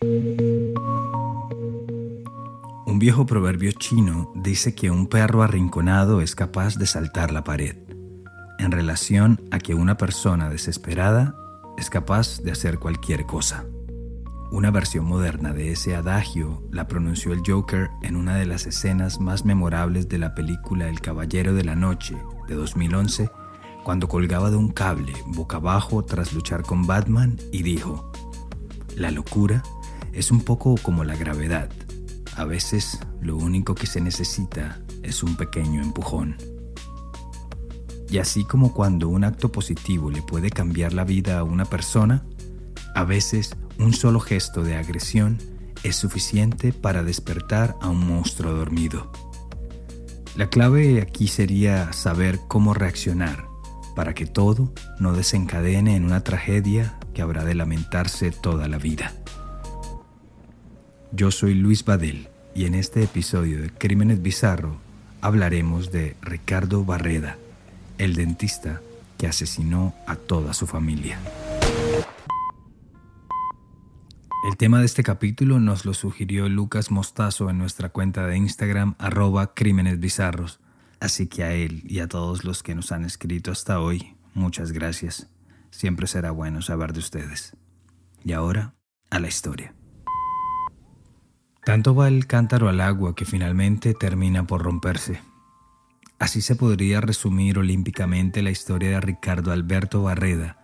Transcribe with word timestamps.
Un 0.00 0.68
viejo 3.00 3.26
proverbio 3.26 3.72
chino 3.72 4.32
dice 4.36 4.72
que 4.76 4.92
un 4.92 5.08
perro 5.08 5.42
arrinconado 5.42 6.20
es 6.20 6.36
capaz 6.36 6.76
de 6.76 6.86
saltar 6.86 7.32
la 7.32 7.42
pared, 7.42 7.76
en 8.60 8.70
relación 8.70 9.40
a 9.50 9.58
que 9.58 9.74
una 9.74 9.96
persona 9.96 10.50
desesperada 10.50 11.34
es 11.76 11.90
capaz 11.90 12.40
de 12.42 12.52
hacer 12.52 12.78
cualquier 12.78 13.26
cosa. 13.26 13.64
Una 14.52 14.70
versión 14.70 15.04
moderna 15.04 15.52
de 15.52 15.72
ese 15.72 15.96
adagio 15.96 16.62
la 16.70 16.86
pronunció 16.86 17.32
el 17.32 17.42
Joker 17.44 17.90
en 18.02 18.14
una 18.14 18.36
de 18.36 18.46
las 18.46 18.66
escenas 18.66 19.20
más 19.20 19.44
memorables 19.44 20.08
de 20.08 20.18
la 20.18 20.36
película 20.36 20.88
El 20.88 21.00
Caballero 21.00 21.54
de 21.54 21.64
la 21.64 21.74
Noche 21.74 22.16
de 22.46 22.54
2011, 22.54 23.30
cuando 23.82 24.06
colgaba 24.06 24.50
de 24.50 24.56
un 24.58 24.68
cable 24.68 25.12
boca 25.26 25.56
abajo 25.56 26.04
tras 26.04 26.32
luchar 26.32 26.62
con 26.62 26.86
Batman 26.86 27.36
y 27.50 27.64
dijo, 27.64 28.12
La 28.94 29.10
locura 29.10 29.64
es 30.18 30.32
un 30.32 30.40
poco 30.40 30.74
como 30.82 31.04
la 31.04 31.14
gravedad. 31.14 31.70
A 32.34 32.44
veces 32.44 32.98
lo 33.20 33.36
único 33.36 33.76
que 33.76 33.86
se 33.86 34.00
necesita 34.00 34.80
es 35.04 35.22
un 35.22 35.36
pequeño 35.36 35.80
empujón. 35.80 36.36
Y 38.10 38.18
así 38.18 38.42
como 38.42 38.74
cuando 38.74 39.08
un 39.08 39.22
acto 39.22 39.52
positivo 39.52 40.10
le 40.10 40.22
puede 40.22 40.50
cambiar 40.50 40.92
la 40.92 41.04
vida 41.04 41.38
a 41.38 41.44
una 41.44 41.66
persona, 41.66 42.24
a 42.96 43.04
veces 43.04 43.54
un 43.78 43.92
solo 43.92 44.18
gesto 44.18 44.64
de 44.64 44.74
agresión 44.74 45.38
es 45.84 45.94
suficiente 45.94 46.72
para 46.72 47.04
despertar 47.04 47.76
a 47.80 47.88
un 47.88 48.04
monstruo 48.04 48.52
dormido. 48.54 49.12
La 50.34 50.50
clave 50.50 51.00
aquí 51.00 51.28
sería 51.28 51.92
saber 51.92 52.40
cómo 52.48 52.74
reaccionar 52.74 53.46
para 53.94 54.14
que 54.14 54.26
todo 54.26 54.72
no 54.98 55.12
desencadene 55.12 55.94
en 55.94 56.04
una 56.04 56.24
tragedia 56.24 56.98
que 57.14 57.22
habrá 57.22 57.44
de 57.44 57.54
lamentarse 57.54 58.32
toda 58.32 58.66
la 58.66 58.78
vida. 58.78 59.12
Yo 61.10 61.30
soy 61.30 61.54
Luis 61.54 61.84
Badel 61.86 62.28
y 62.54 62.66
en 62.66 62.74
este 62.74 63.02
episodio 63.02 63.62
de 63.62 63.70
Crímenes 63.70 64.20
Bizarro 64.20 64.76
hablaremos 65.22 65.90
de 65.90 66.16
Ricardo 66.20 66.84
Barreda, 66.84 67.38
el 67.96 68.14
dentista 68.14 68.82
que 69.16 69.26
asesinó 69.26 69.94
a 70.06 70.16
toda 70.16 70.52
su 70.52 70.66
familia. 70.66 71.18
El 74.48 74.56
tema 74.58 74.80
de 74.80 74.86
este 74.86 75.02
capítulo 75.02 75.58
nos 75.60 75.86
lo 75.86 75.94
sugirió 75.94 76.46
Lucas 76.50 76.90
Mostazo 76.90 77.48
en 77.48 77.56
nuestra 77.56 77.88
cuenta 77.88 78.26
de 78.26 78.36
Instagram 78.36 78.94
arroba 78.98 79.54
crímenes 79.54 79.98
bizarros. 80.00 80.60
Así 81.00 81.26
que 81.26 81.42
a 81.42 81.54
él 81.54 81.82
y 81.86 82.00
a 82.00 82.08
todos 82.08 82.44
los 82.44 82.62
que 82.62 82.74
nos 82.74 82.92
han 82.92 83.06
escrito 83.06 83.50
hasta 83.50 83.80
hoy, 83.80 84.14
muchas 84.34 84.72
gracias. 84.72 85.26
Siempre 85.70 86.06
será 86.06 86.32
bueno 86.32 86.60
saber 86.60 86.92
de 86.92 86.98
ustedes. 86.98 87.56
Y 88.24 88.32
ahora, 88.32 88.74
a 89.10 89.20
la 89.20 89.28
historia. 89.28 89.74
Tanto 91.68 91.94
va 91.94 92.08
el 92.08 92.26
cántaro 92.26 92.70
al 92.70 92.80
agua 92.80 93.14
que 93.14 93.26
finalmente 93.26 93.92
termina 93.92 94.46
por 94.46 94.62
romperse. 94.62 95.20
Así 96.18 96.40
se 96.40 96.56
podría 96.56 97.02
resumir 97.02 97.58
olímpicamente 97.58 98.40
la 98.40 98.48
historia 98.48 98.88
de 98.88 99.00
Ricardo 99.02 99.52
Alberto 99.52 100.02
Barreda, 100.02 100.56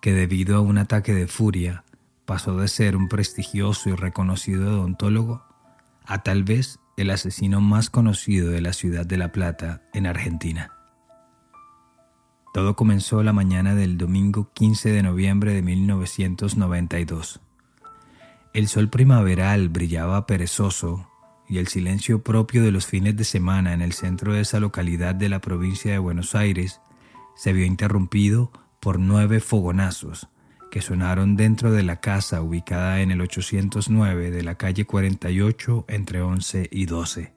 que 0.00 0.14
debido 0.14 0.56
a 0.56 0.60
un 0.60 0.78
ataque 0.78 1.12
de 1.12 1.26
furia 1.26 1.84
pasó 2.24 2.56
de 2.56 2.66
ser 2.68 2.96
un 2.96 3.08
prestigioso 3.08 3.90
y 3.90 3.94
reconocido 3.94 4.70
odontólogo 4.70 5.44
a 6.06 6.22
tal 6.22 6.44
vez 6.44 6.78
el 6.96 7.10
asesino 7.10 7.60
más 7.60 7.90
conocido 7.90 8.50
de 8.50 8.62
la 8.62 8.72
ciudad 8.72 9.04
de 9.04 9.18
La 9.18 9.32
Plata, 9.32 9.82
en 9.92 10.06
Argentina. 10.06 10.72
Todo 12.54 12.74
comenzó 12.74 13.22
la 13.22 13.34
mañana 13.34 13.74
del 13.74 13.98
domingo 13.98 14.50
15 14.54 14.92
de 14.92 15.02
noviembre 15.02 15.52
de 15.52 15.60
1992. 15.60 17.42
El 18.58 18.66
sol 18.66 18.88
primaveral 18.88 19.68
brillaba 19.68 20.26
perezoso 20.26 21.08
y 21.48 21.58
el 21.58 21.68
silencio 21.68 22.24
propio 22.24 22.64
de 22.64 22.72
los 22.72 22.86
fines 22.86 23.16
de 23.16 23.22
semana 23.22 23.72
en 23.72 23.82
el 23.82 23.92
centro 23.92 24.32
de 24.32 24.40
esa 24.40 24.58
localidad 24.58 25.14
de 25.14 25.28
la 25.28 25.40
provincia 25.40 25.92
de 25.92 25.98
Buenos 25.98 26.34
Aires 26.34 26.80
se 27.36 27.52
vio 27.52 27.64
interrumpido 27.64 28.50
por 28.80 28.98
nueve 28.98 29.38
fogonazos 29.38 30.26
que 30.72 30.82
sonaron 30.82 31.36
dentro 31.36 31.70
de 31.70 31.84
la 31.84 32.00
casa 32.00 32.42
ubicada 32.42 33.00
en 33.00 33.12
el 33.12 33.20
809 33.20 34.32
de 34.32 34.42
la 34.42 34.56
calle 34.56 34.86
48 34.86 35.84
entre 35.86 36.20
11 36.20 36.68
y 36.72 36.86
12. 36.86 37.34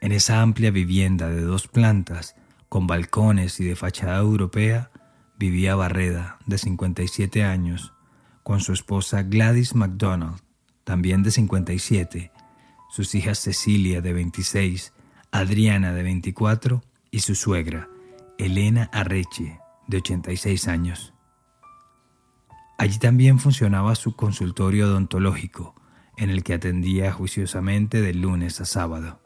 En 0.00 0.12
esa 0.12 0.40
amplia 0.40 0.70
vivienda 0.70 1.28
de 1.28 1.42
dos 1.42 1.68
plantas, 1.68 2.36
con 2.70 2.86
balcones 2.86 3.60
y 3.60 3.64
de 3.64 3.76
fachada 3.76 4.16
europea, 4.16 4.92
vivía 5.38 5.74
Barreda, 5.74 6.38
de 6.46 6.56
57 6.56 7.44
años, 7.44 7.92
con 8.48 8.60
su 8.60 8.72
esposa 8.72 9.24
Gladys 9.24 9.74
MacDonald, 9.74 10.40
también 10.82 11.22
de 11.22 11.30
57, 11.30 12.32
sus 12.88 13.14
hijas 13.14 13.38
Cecilia, 13.38 14.00
de 14.00 14.14
26, 14.14 14.94
Adriana, 15.30 15.92
de 15.92 16.02
24, 16.02 16.82
y 17.10 17.20
su 17.20 17.34
suegra, 17.34 17.90
Elena 18.38 18.88
Arreche, 18.90 19.60
de 19.86 19.98
86 19.98 20.66
años. 20.66 21.12
Allí 22.78 22.98
también 22.98 23.38
funcionaba 23.38 23.94
su 23.94 24.16
consultorio 24.16 24.86
odontológico, 24.86 25.74
en 26.16 26.30
el 26.30 26.42
que 26.42 26.54
atendía 26.54 27.12
juiciosamente 27.12 28.00
de 28.00 28.14
lunes 28.14 28.62
a 28.62 28.64
sábado. 28.64 29.20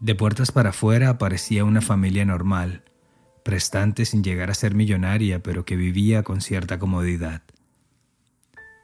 De 0.00 0.14
puertas 0.14 0.50
para 0.50 0.70
afuera 0.70 1.10
aparecía 1.10 1.66
una 1.66 1.82
familia 1.82 2.24
normal, 2.24 2.84
prestante 3.42 4.04
sin 4.04 4.22
llegar 4.22 4.50
a 4.50 4.54
ser 4.54 4.74
millonaria, 4.74 5.42
pero 5.42 5.64
que 5.64 5.76
vivía 5.76 6.22
con 6.22 6.40
cierta 6.40 6.78
comodidad. 6.78 7.42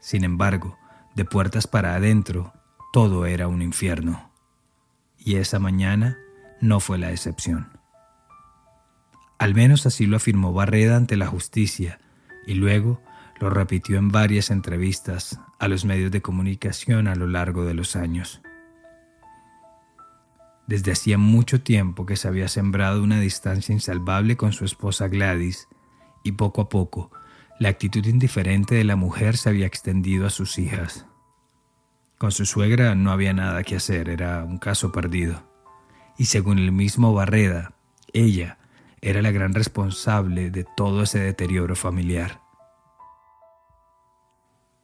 Sin 0.01 0.25
embargo, 0.25 0.79
de 1.15 1.25
puertas 1.25 1.67
para 1.67 1.95
adentro, 1.95 2.53
todo 2.93 3.27
era 3.27 3.49
un 3.49 3.63
infierno. 3.63 4.31
Y 5.19 5.37
esa 5.37 5.59
mañana 5.59 6.19
no 6.61 6.81
fue 6.81 6.99
la 6.99 7.11
excepción. 7.11 7.69
Al 9.39 9.55
menos 9.55 9.87
así 9.87 10.07
lo 10.07 10.17
afirmó 10.17 10.53
Barreda 10.53 10.97
ante 10.97 11.17
la 11.17 11.27
justicia 11.27 12.01
y 12.47 12.55
luego 12.55 13.01
lo 13.41 13.51
repitió 13.51 13.99
en 13.99 14.09
varias 14.09 14.51
entrevistas 14.51 15.39
a 15.59 15.69
los 15.69 15.85
medios 15.85 16.11
de 16.11 16.23
comunicación 16.23 17.07
a 17.07 17.15
lo 17.15 17.27
largo 17.27 17.65
de 17.65 17.75
los 17.75 17.95
años. 17.95 18.41
Desde 20.69 20.93
hacía 20.93 21.19
mucho 21.19 21.63
tiempo 21.63 22.07
que 22.07 22.15
se 22.15 22.29
había 22.29 22.47
sembrado 22.47 23.03
una 23.03 23.19
distancia 23.19 23.73
insalvable 23.73 24.37
con 24.37 24.53
su 24.53 24.65
esposa 24.65 25.09
Gladys 25.09 25.67
y 26.23 26.33
poco 26.33 26.61
a 26.61 26.69
poco 26.69 27.11
la 27.59 27.71
actitud 27.71 28.05
indiferente 28.07 28.77
de 28.77 28.85
la 28.85 28.95
mujer 28.95 29.37
se 29.37 29.49
había 29.49 29.67
extendido 29.67 30.27
a 30.27 30.31
sus 30.31 30.59
hijas. 30.59 31.07
Con 32.17 32.31
su 32.33 32.47
suegra 32.47 32.95
no 32.95 33.11
había 33.11 33.33
nada 33.33 33.65
que 33.65 33.77
hacer, 33.77 34.09
era 34.09 34.45
un 34.45 34.59
caso 34.59 34.93
perdido. 34.93 35.43
Y 36.17 36.27
según 36.27 36.59
el 36.59 36.71
mismo 36.71 37.15
Barreda, 37.15 37.73
ella 38.13 38.59
era 39.01 39.23
la 39.23 39.31
gran 39.31 39.55
responsable 39.55 40.51
de 40.51 40.67
todo 40.77 41.03
ese 41.03 41.19
deterioro 41.19 41.75
familiar. 41.77 42.43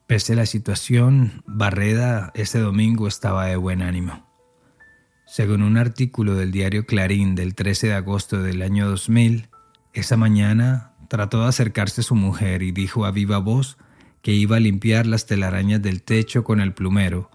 Pese 0.07 0.33
a 0.33 0.37
la 0.37 0.45
situación, 0.45 1.43
Barreda 1.45 2.31
ese 2.33 2.59
domingo 2.59 3.07
estaba 3.07 3.45
de 3.45 3.55
buen 3.55 3.81
ánimo. 3.81 4.24
Según 5.25 5.63
un 5.63 5.77
artículo 5.77 6.35
del 6.35 6.51
diario 6.51 6.85
Clarín 6.85 7.33
del 7.33 7.55
13 7.55 7.87
de 7.87 7.93
agosto 7.93 8.41
del 8.41 8.61
año 8.61 8.87
2000, 8.87 9.49
esa 9.93 10.17
mañana 10.17 10.93
trató 11.07 11.41
de 11.41 11.47
acercarse 11.47 12.01
a 12.01 12.03
su 12.03 12.15
mujer 12.15 12.61
y 12.61 12.71
dijo 12.71 13.05
a 13.05 13.11
viva 13.11 13.39
voz 13.39 13.77
que 14.21 14.33
iba 14.33 14.57
a 14.57 14.59
limpiar 14.59 15.07
las 15.07 15.25
telarañas 15.25 15.81
del 15.81 16.03
techo 16.03 16.43
con 16.43 16.59
el 16.59 16.73
plumero, 16.73 17.31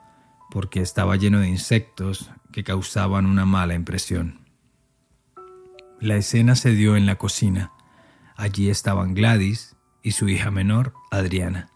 porque 0.50 0.80
estaba 0.80 1.16
lleno 1.16 1.40
de 1.40 1.48
insectos 1.48 2.30
que 2.52 2.64
causaban 2.64 3.26
una 3.26 3.44
mala 3.44 3.74
impresión. 3.74 4.40
La 6.00 6.16
escena 6.16 6.54
se 6.54 6.70
dio 6.70 6.96
en 6.96 7.06
la 7.06 7.16
cocina. 7.16 7.72
Allí 8.36 8.70
estaban 8.70 9.14
Gladys 9.14 9.76
y 10.02 10.12
su 10.12 10.28
hija 10.28 10.50
menor, 10.50 10.94
Adriana. 11.10 11.70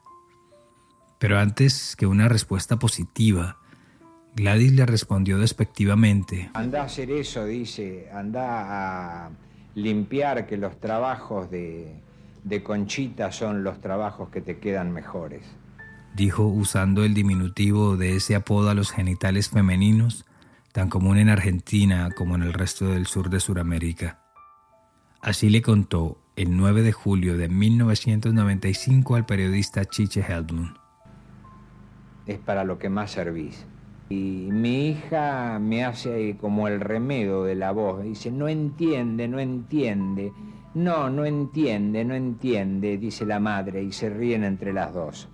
Pero 1.19 1.39
antes 1.39 1.95
que 1.97 2.07
una 2.07 2.29
respuesta 2.29 2.79
positiva, 2.79 3.59
Gladys 4.37 4.73
le 4.73 4.85
respondió 4.87 5.39
despectivamente. 5.39 6.51
Anda 6.55 6.83
a 6.83 6.85
hacer 6.87 7.11
eso, 7.11 7.45
dice, 7.45 8.09
anda 8.13 9.27
a 9.27 9.31
limpiar 9.75 10.47
que 10.47 10.57
los 10.57 10.81
trabajos 10.81 11.51
de, 11.51 12.01
de 12.43 12.63
Conchita 12.63 13.31
son 13.33 13.63
los 13.63 13.81
trabajos 13.81 14.31
que 14.31 14.41
te 14.41 14.59
quedan 14.59 14.93
mejores. 14.93 15.43
Dijo 16.17 16.47
usando 16.47 17.05
el 17.05 17.15
diminutivo 17.15 17.97
de 17.97 18.17
ese 18.17 18.35
apodo 18.35 18.71
a 18.71 18.75
los 18.75 18.91
genitales 18.91 19.49
femeninos 19.51 20.25
tan 20.73 20.89
común 20.89 21.19
en 21.19 21.29
Argentina 21.29 22.11
como 22.17 22.35
en 22.35 22.43
el 22.43 22.53
resto 22.53 22.87
del 22.89 23.07
sur 23.07 23.31
de 23.31 23.39
Sudamérica. 23.39 24.21
Así 25.21 25.49
le 25.49 25.63
contó 25.63 26.19
el 26.37 26.57
9 26.57 26.83
de 26.83 26.93
julio 26.93 27.39
de 27.39 27.49
1995 27.49 29.15
al 29.15 29.25
periodista 29.25 29.85
Chiche 29.85 30.21
Heldman. 30.21 30.77
Es 32.27 32.39
para 32.39 32.65
lo 32.65 32.79
que 32.79 32.89
más 32.89 33.13
servís. 33.13 33.65
Y 34.15 34.53
mi 34.53 34.91
hija 34.91 35.59
me 35.59 35.85
hace 35.85 36.37
como 36.41 36.69
el 36.69 36.81
remedo 36.81 37.43
de 37.43 37.57
la 37.57 37.73
voz. 37.73 38.01
Dice, 38.03 38.31
no 38.31 38.49
entiende, 38.49 39.27
no 39.27 39.41
entiende. 39.41 40.33
No, 40.75 41.11
no 41.11 41.25
entiende, 41.25 42.05
no 42.05 42.15
entiende, 42.15 42.97
dice 42.97 43.25
la 43.27 43.41
madre, 43.41 43.83
y 43.83 43.93
se 43.93 44.11
ríen 44.11 44.45
entre 44.45 44.73
las 44.73 44.95
dos. 44.95 45.29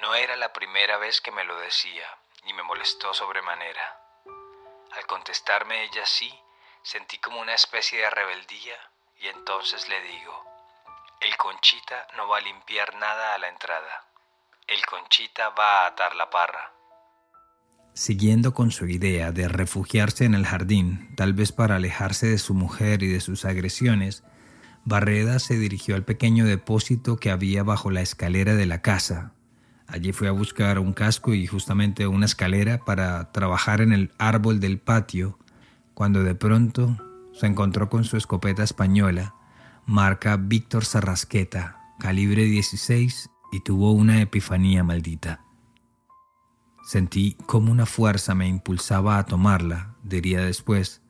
No 0.00 0.14
era 0.14 0.34
la 0.36 0.52
primera 0.52 0.96
vez 0.96 1.20
que 1.20 1.30
me 1.30 1.44
lo 1.44 1.58
decía, 1.60 2.06
y 2.46 2.54
me 2.54 2.62
molestó 2.62 3.12
sobremanera. 3.12 4.00
Al 4.96 5.06
contestarme 5.06 5.84
ella 5.84 6.06
sí, 6.06 6.32
sentí 6.82 7.18
como 7.18 7.40
una 7.40 7.54
especie 7.54 8.00
de 8.00 8.10
rebeldía, 8.10 8.76
y 9.20 9.28
entonces 9.28 9.88
le 9.90 10.00
digo, 10.02 10.44
el 11.20 11.36
conchita 11.36 12.06
no 12.16 12.28
va 12.28 12.38
a 12.38 12.42
limpiar 12.42 12.94
nada 12.94 13.34
a 13.34 13.38
la 13.38 13.48
entrada, 13.48 14.04
el 14.66 14.84
conchita 14.86 15.50
va 15.50 15.82
a 15.82 15.86
atar 15.88 16.14
la 16.16 16.28
parra. 16.30 16.81
Siguiendo 17.94 18.54
con 18.54 18.70
su 18.70 18.86
idea 18.86 19.32
de 19.32 19.48
refugiarse 19.48 20.24
en 20.24 20.34
el 20.34 20.46
jardín, 20.46 21.08
tal 21.14 21.34
vez 21.34 21.52
para 21.52 21.76
alejarse 21.76 22.26
de 22.26 22.38
su 22.38 22.54
mujer 22.54 23.02
y 23.02 23.08
de 23.08 23.20
sus 23.20 23.44
agresiones, 23.44 24.24
Barreda 24.84 25.38
se 25.38 25.58
dirigió 25.58 25.94
al 25.94 26.04
pequeño 26.04 26.46
depósito 26.46 27.16
que 27.16 27.30
había 27.30 27.62
bajo 27.62 27.90
la 27.90 28.00
escalera 28.00 28.54
de 28.54 28.66
la 28.66 28.80
casa. 28.80 29.34
Allí 29.86 30.12
fue 30.12 30.28
a 30.28 30.32
buscar 30.32 30.78
un 30.78 30.94
casco 30.94 31.34
y 31.34 31.46
justamente 31.46 32.06
una 32.06 32.24
escalera 32.24 32.78
para 32.78 33.30
trabajar 33.30 33.82
en 33.82 33.92
el 33.92 34.10
árbol 34.18 34.58
del 34.58 34.78
patio, 34.78 35.38
cuando 35.92 36.24
de 36.24 36.34
pronto 36.34 36.96
se 37.34 37.46
encontró 37.46 37.90
con 37.90 38.04
su 38.04 38.16
escopeta 38.16 38.62
española, 38.62 39.34
marca 39.84 40.38
Víctor 40.38 40.86
Sarrasqueta, 40.86 41.78
calibre 41.98 42.44
16, 42.44 43.28
y 43.52 43.60
tuvo 43.60 43.92
una 43.92 44.22
epifanía 44.22 44.82
maldita. 44.82 45.41
Sentí 46.92 47.38
como 47.46 47.72
una 47.72 47.86
fuerza 47.86 48.34
me 48.34 48.46
impulsaba 48.46 49.16
a 49.16 49.24
tomarla, 49.24 49.94
diría 50.02 50.42
después, 50.42 51.00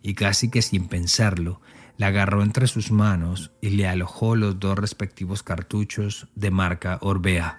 y 0.00 0.14
casi 0.14 0.48
que 0.48 0.62
sin 0.62 0.88
pensarlo, 0.88 1.60
la 1.98 2.06
agarró 2.06 2.42
entre 2.42 2.66
sus 2.68 2.90
manos 2.90 3.52
y 3.60 3.68
le 3.68 3.86
alojó 3.86 4.34
los 4.34 4.58
dos 4.58 4.78
respectivos 4.78 5.42
cartuchos 5.42 6.28
de 6.36 6.50
marca 6.50 6.96
Orbea. 7.02 7.58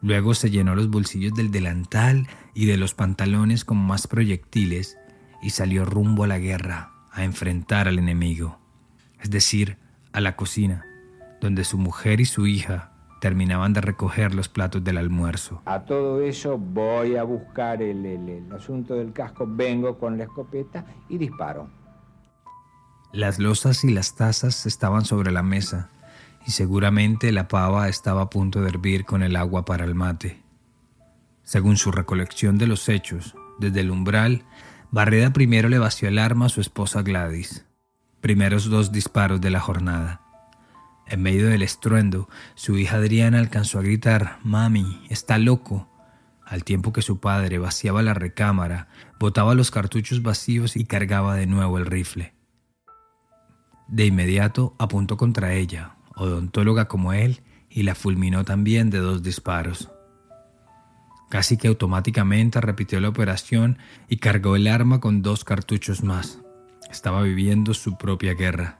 Luego 0.00 0.32
se 0.32 0.48
llenó 0.48 0.74
los 0.74 0.88
bolsillos 0.88 1.34
del 1.34 1.50
delantal 1.50 2.28
y 2.54 2.64
de 2.64 2.78
los 2.78 2.94
pantalones 2.94 3.66
con 3.66 3.76
más 3.76 4.06
proyectiles 4.06 4.96
y 5.42 5.50
salió 5.50 5.84
rumbo 5.84 6.24
a 6.24 6.28
la 6.28 6.38
guerra, 6.38 6.92
a 7.12 7.24
enfrentar 7.24 7.88
al 7.88 7.98
enemigo, 7.98 8.58
es 9.20 9.28
decir, 9.28 9.76
a 10.12 10.22
la 10.22 10.34
cocina, 10.34 10.82
donde 11.42 11.62
su 11.64 11.76
mujer 11.76 12.22
y 12.22 12.24
su 12.24 12.46
hija 12.46 12.89
terminaban 13.20 13.72
de 13.72 13.82
recoger 13.82 14.34
los 14.34 14.48
platos 14.48 14.82
del 14.82 14.98
almuerzo. 14.98 15.62
A 15.66 15.84
todo 15.84 16.22
eso 16.22 16.58
voy 16.58 17.16
a 17.16 17.22
buscar 17.22 17.82
el, 17.82 18.46
asunto 18.52 18.94
del 18.94 19.12
casco, 19.12 19.46
vengo 19.46 19.98
con 19.98 20.18
la 20.18 20.24
escopeta 20.24 20.84
y 21.08 21.18
disparo. 21.18 21.70
Las 23.12 23.38
losas 23.38 23.84
y 23.84 23.92
las 23.92 24.14
tazas 24.14 24.66
estaban 24.66 25.04
sobre 25.04 25.30
la 25.30 25.42
mesa 25.42 25.90
y 26.46 26.52
seguramente 26.52 27.32
la 27.32 27.48
pava 27.48 27.88
estaba 27.88 28.22
a 28.22 28.30
punto 28.30 28.62
de 28.62 28.70
hervir 28.70 29.04
con 29.04 29.22
el 29.22 29.36
agua 29.36 29.64
para 29.64 29.84
el 29.84 29.94
mate. 29.94 30.42
Según 31.42 31.76
su 31.76 31.92
recolección 31.92 32.56
de 32.56 32.66
los 32.66 32.88
hechos, 32.88 33.34
desde 33.58 33.80
el 33.80 33.90
umbral, 33.90 34.44
Barreda 34.90 35.32
primero 35.32 35.68
le 35.68 35.78
vació 35.78 36.08
el 36.08 36.18
arma 36.18 36.46
a 36.46 36.48
su 36.48 36.60
esposa 36.60 37.02
Gladys. 37.02 37.66
Primeros 38.20 38.70
dos 38.70 38.92
disparos 38.92 39.40
de 39.40 39.50
la 39.50 39.60
jornada. 39.60 40.20
En 41.10 41.22
medio 41.22 41.48
del 41.48 41.62
estruendo, 41.62 42.28
su 42.54 42.78
hija 42.78 42.98
Adriana 42.98 43.40
alcanzó 43.40 43.80
a 43.80 43.82
gritar, 43.82 44.38
Mami, 44.44 45.04
está 45.10 45.38
loco, 45.38 45.90
al 46.46 46.62
tiempo 46.62 46.92
que 46.92 47.02
su 47.02 47.18
padre 47.18 47.58
vaciaba 47.58 48.00
la 48.00 48.14
recámara, 48.14 48.86
botaba 49.18 49.56
los 49.56 49.72
cartuchos 49.72 50.22
vacíos 50.22 50.76
y 50.76 50.84
cargaba 50.84 51.34
de 51.34 51.46
nuevo 51.46 51.78
el 51.78 51.86
rifle. 51.86 52.32
De 53.88 54.06
inmediato 54.06 54.76
apuntó 54.78 55.16
contra 55.16 55.52
ella, 55.54 55.96
odontóloga 56.14 56.86
como 56.86 57.12
él, 57.12 57.42
y 57.68 57.82
la 57.82 57.96
fulminó 57.96 58.44
también 58.44 58.88
de 58.90 58.98
dos 58.98 59.24
disparos. 59.24 59.90
Casi 61.28 61.56
que 61.56 61.66
automáticamente 61.66 62.60
repitió 62.60 63.00
la 63.00 63.08
operación 63.08 63.78
y 64.08 64.18
cargó 64.18 64.54
el 64.54 64.68
arma 64.68 65.00
con 65.00 65.22
dos 65.22 65.42
cartuchos 65.42 66.04
más. 66.04 66.40
Estaba 66.88 67.22
viviendo 67.22 67.74
su 67.74 67.98
propia 67.98 68.34
guerra. 68.34 68.79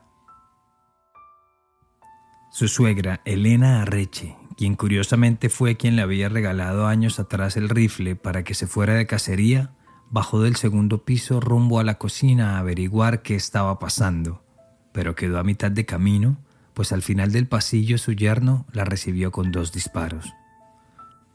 Su 2.51 2.67
suegra, 2.67 3.21
Elena 3.25 3.83
Arreche, 3.83 4.37
quien 4.57 4.75
curiosamente 4.75 5.49
fue 5.51 5.77
quien 5.77 5.95
le 5.95 6.03
había 6.03 6.29
regalado 6.29 6.89
años 6.89 7.21
atrás 7.21 7.57
el 7.57 7.69
rifle 7.69 8.17
para 8.17 8.43
que 8.43 8.55
se 8.55 8.67
fuera 8.67 8.95
de 8.95 9.07
cacería, 9.07 9.71
bajó 10.11 10.43
del 10.43 10.57
segundo 10.57 11.05
piso 11.05 11.39
rumbo 11.39 11.79
a 11.79 11.85
la 11.85 11.97
cocina 11.97 12.57
a 12.57 12.59
averiguar 12.59 13.23
qué 13.23 13.37
estaba 13.37 13.79
pasando, 13.79 14.45
pero 14.93 15.15
quedó 15.15 15.39
a 15.39 15.45
mitad 15.45 15.71
de 15.71 15.87
camino, 15.87 16.39
pues 16.75 16.91
al 16.91 17.03
final 17.03 17.31
del 17.31 17.47
pasillo 17.47 17.99
su 17.99 18.15
yerno 18.15 18.67
la 18.73 18.85
recibió 18.85 19.31
con 19.31 19.53
dos 19.53 19.71
disparos. 19.71 20.35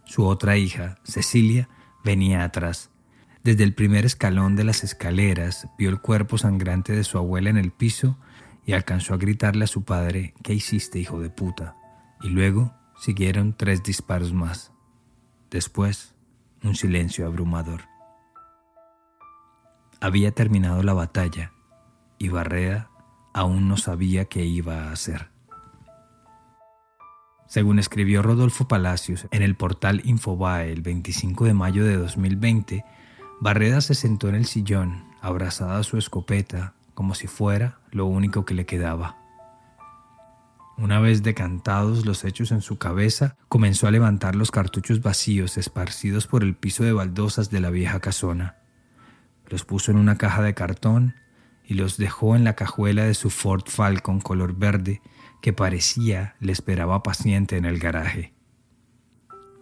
Su 0.04 0.26
otra 0.26 0.58
hija, 0.58 0.98
Cecilia, 1.06 1.70
venía 2.04 2.44
atrás. 2.44 2.90
Desde 3.42 3.64
el 3.64 3.74
primer 3.74 4.06
escalón 4.06 4.58
de 4.58 4.66
las 4.66 4.84
escaleras 4.84 5.70
vio 5.78 5.90
el 5.90 6.02
cuerpo 6.02 6.38
sangrante 6.38 6.94
de 6.94 7.06
su 7.06 7.18
abuela 7.18 7.50
en 7.50 7.58
el 7.58 7.72
piso 7.72 8.18
y 8.66 8.74
alcanzó 8.74 9.14
a 9.14 9.18
gritarle 9.18 9.66
a 9.66 9.68
su 9.68 9.84
padre, 9.84 10.34
¿qué 10.44 10.54
hiciste, 10.54 11.00
hijo 11.00 11.20
de 11.20 11.30
puta? 11.30 11.76
Y 12.22 12.30
luego 12.30 12.74
siguieron 12.98 13.54
tres 13.56 13.84
disparos 13.84 14.34
más. 14.34 14.72
Después, 15.52 16.16
un 16.64 16.76
silencio 16.76 17.28
abrumador. 17.28 17.82
Había 20.02 20.32
terminado 20.32 20.82
la 20.84 20.94
batalla 20.94 21.52
y 22.18 22.30
Barrea 22.30 22.90
aún 23.34 23.68
no 23.68 23.78
sabía 23.78 24.26
qué 24.26 24.46
iba 24.46 24.86
a 24.86 24.92
hacer. 24.92 25.30
Según 27.48 27.78
escribió 27.78 28.24
Rodolfo 28.24 28.68
Palacios 28.68 29.28
en 29.30 29.44
el 29.44 29.56
portal 29.56 30.02
Infobae 30.04 30.72
el 30.72 30.82
25 30.82 31.46
de 31.46 31.54
mayo 31.54 31.86
de 31.86 31.98
2020, 31.98 32.84
Barreda 33.40 33.82
se 33.82 33.94
sentó 33.94 34.30
en 34.30 34.36
el 34.36 34.46
sillón, 34.46 35.06
abrazada 35.22 35.78
a 35.78 35.84
su 35.84 35.98
escopeta, 35.98 36.74
como 36.96 37.14
si 37.14 37.28
fuera 37.28 37.80
lo 37.96 38.06
único 38.08 38.44
que 38.44 38.54
le 38.54 38.66
quedaba. 38.66 39.16
Una 40.78 41.00
vez 41.00 41.24
decantados 41.24 42.06
los 42.06 42.26
hechos 42.26 42.52
en 42.52 42.62
su 42.62 42.78
cabeza, 42.78 43.38
comenzó 43.48 43.88
a 43.88 43.92
levantar 43.92 44.36
los 44.36 44.52
cartuchos 44.52 45.02
vacíos 45.02 45.58
esparcidos 45.58 46.28
por 46.28 46.44
el 46.44 46.56
piso 46.56 46.84
de 46.84 46.92
baldosas 46.92 47.50
de 47.50 47.62
la 47.62 47.70
vieja 47.70 48.02
casona. 48.02 48.58
Los 49.48 49.64
puso 49.64 49.92
en 49.92 49.98
una 49.98 50.18
caja 50.18 50.42
de 50.42 50.54
cartón 50.54 51.16
y 51.64 51.76
los 51.76 51.96
dejó 51.96 52.36
en 52.36 52.44
la 52.44 52.54
cajuela 52.58 53.06
de 53.06 53.14
su 53.14 53.30
Ford 53.30 53.64
Falcon 53.66 54.20
color 54.20 54.58
verde 54.58 55.02
que 55.42 55.54
parecía 55.54 56.36
le 56.42 56.52
esperaba 56.52 57.02
paciente 57.02 57.56
en 57.56 57.64
el 57.64 57.80
garaje. 57.80 58.34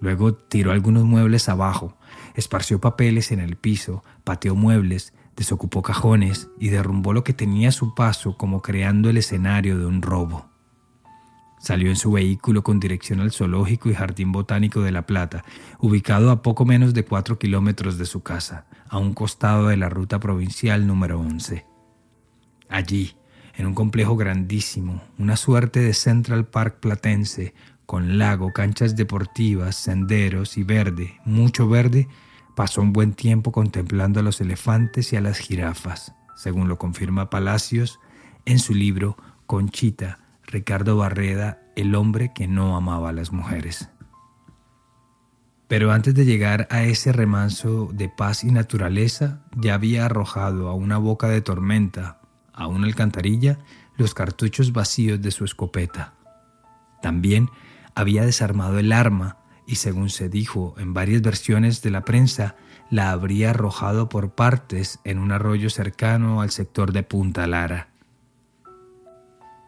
Luego 0.01 0.33
tiró 0.33 0.71
algunos 0.71 1.03
muebles 1.03 1.49
abajo, 1.49 1.99
esparció 2.33 2.81
papeles 2.81 3.31
en 3.31 3.39
el 3.39 3.57
piso, 3.57 4.03
pateó 4.23 4.55
muebles 4.55 5.13
desocupó 5.35 5.81
cajones 5.81 6.49
y 6.59 6.69
derrumbó 6.69 7.13
lo 7.13 7.23
que 7.23 7.33
tenía 7.33 7.69
a 7.69 7.73
su 7.73 7.95
paso 7.95 8.37
como 8.37 8.61
creando 8.61 9.09
el 9.09 9.17
escenario 9.17 9.77
de 9.77 9.85
un 9.85 10.01
robo. 10.01 10.49
Salió 11.59 11.89
en 11.89 11.95
su 11.95 12.11
vehículo 12.11 12.61
con 12.61 12.79
dirección 12.79 13.21
al 13.21 13.31
Zoológico 13.31 13.89
y 13.89 13.93
Jardín 13.93 14.33
Botánico 14.33 14.81
de 14.81 14.91
La 14.91 15.05
Plata, 15.05 15.45
ubicado 15.79 16.29
a 16.29 16.41
poco 16.41 16.65
menos 16.65 16.93
de 16.93 17.05
cuatro 17.05 17.39
kilómetros 17.39 17.97
de 17.97 18.05
su 18.05 18.21
casa, 18.21 18.65
a 18.89 18.97
un 18.97 19.13
costado 19.13 19.67
de 19.67 19.77
la 19.77 19.87
ruta 19.87 20.19
provincial 20.19 20.85
número 20.85 21.21
11. 21.21 21.65
Allí, 22.67 23.15
en 23.55 23.65
un 23.67 23.73
complejo 23.75 24.17
grandísimo, 24.17 25.03
una 25.17 25.37
suerte 25.37 25.79
de 25.79 25.93
Central 25.93 26.47
Park 26.47 26.79
platense, 26.81 27.53
con 27.85 28.17
lago, 28.17 28.51
canchas 28.51 28.95
deportivas, 28.95 29.75
senderos 29.75 30.57
y 30.57 30.63
verde, 30.63 31.19
mucho 31.23 31.69
verde, 31.69 32.07
Pasó 32.55 32.81
un 32.81 32.93
buen 32.93 33.13
tiempo 33.13 33.51
contemplando 33.51 34.19
a 34.19 34.23
los 34.23 34.39
elefantes 34.39 35.11
y 35.11 35.15
a 35.15 35.21
las 35.21 35.39
jirafas, 35.39 36.13
según 36.35 36.67
lo 36.67 36.77
confirma 36.77 37.29
Palacios 37.29 37.99
en 38.45 38.59
su 38.59 38.73
libro 38.73 39.17
Conchita, 39.47 40.19
Ricardo 40.45 40.97
Barreda, 40.97 41.61
El 41.75 41.95
hombre 41.95 42.31
que 42.33 42.47
no 42.47 42.77
amaba 42.77 43.09
a 43.09 43.13
las 43.13 43.31
mujeres. 43.31 43.89
Pero 45.67 45.91
antes 45.91 46.13
de 46.13 46.25
llegar 46.25 46.67
a 46.69 46.83
ese 46.83 47.11
remanso 47.11 47.89
de 47.91 48.07
paz 48.07 48.43
y 48.43 48.51
naturaleza, 48.51 49.41
ya 49.55 49.73
había 49.73 50.05
arrojado 50.05 50.69
a 50.69 50.75
una 50.75 50.99
boca 50.99 51.29
de 51.29 51.41
tormenta, 51.41 52.21
a 52.53 52.67
una 52.67 52.85
alcantarilla, 52.85 53.57
los 53.97 54.13
cartuchos 54.13 54.73
vacíos 54.73 55.21
de 55.21 55.31
su 55.31 55.45
escopeta. 55.45 56.13
También 57.01 57.49
había 57.95 58.23
desarmado 58.23 58.77
el 58.77 58.91
arma 58.91 59.37
y 59.65 59.75
según 59.75 60.09
se 60.09 60.29
dijo 60.29 60.75
en 60.77 60.93
varias 60.93 61.21
versiones 61.21 61.81
de 61.81 61.91
la 61.91 62.05
prensa, 62.05 62.55
la 62.89 63.11
habría 63.11 63.51
arrojado 63.51 64.09
por 64.09 64.35
partes 64.35 64.99
en 65.03 65.19
un 65.19 65.31
arroyo 65.31 65.69
cercano 65.69 66.41
al 66.41 66.51
sector 66.51 66.91
de 66.91 67.03
Punta 67.03 67.47
Lara. 67.47 67.89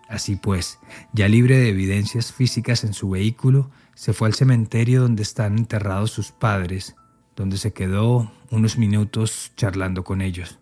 Así 0.08 0.36
pues, 0.36 0.80
ya 1.14 1.28
libre 1.28 1.58
de 1.58 1.70
evidencias 1.70 2.32
físicas 2.32 2.84
en 2.84 2.94
su 2.94 3.10
vehículo, 3.10 3.72
se 3.96 4.14
fue 4.14 4.28
al 4.28 4.36
cementerio 4.36 5.02
donde 5.02 5.24
están 5.24 5.58
enterrados 5.58 6.12
sus 6.12 6.32
padres, 6.32 6.96
donde 7.36 7.58
se 7.58 7.74
quedó 7.74 8.32
unos 8.52 8.78
minutos 8.78 9.54
charlando 9.56 10.04
con 10.04 10.22
ellos, 10.22 10.60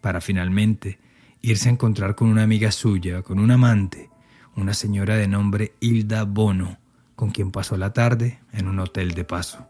para 0.00 0.20
finalmente 0.20 0.98
irse 1.42 1.68
a 1.68 1.72
encontrar 1.72 2.14
con 2.14 2.28
una 2.28 2.44
amiga 2.44 2.72
suya, 2.72 3.22
con 3.22 3.38
un 3.38 3.50
amante, 3.50 4.10
una 4.56 4.74
señora 4.74 5.16
de 5.16 5.28
nombre 5.28 5.74
Hilda 5.80 6.24
Bono, 6.24 6.78
con 7.16 7.30
quien 7.30 7.50
pasó 7.50 7.76
la 7.76 7.92
tarde 7.92 8.40
en 8.52 8.68
un 8.68 8.78
hotel 8.78 9.14
de 9.14 9.24
paso. 9.24 9.66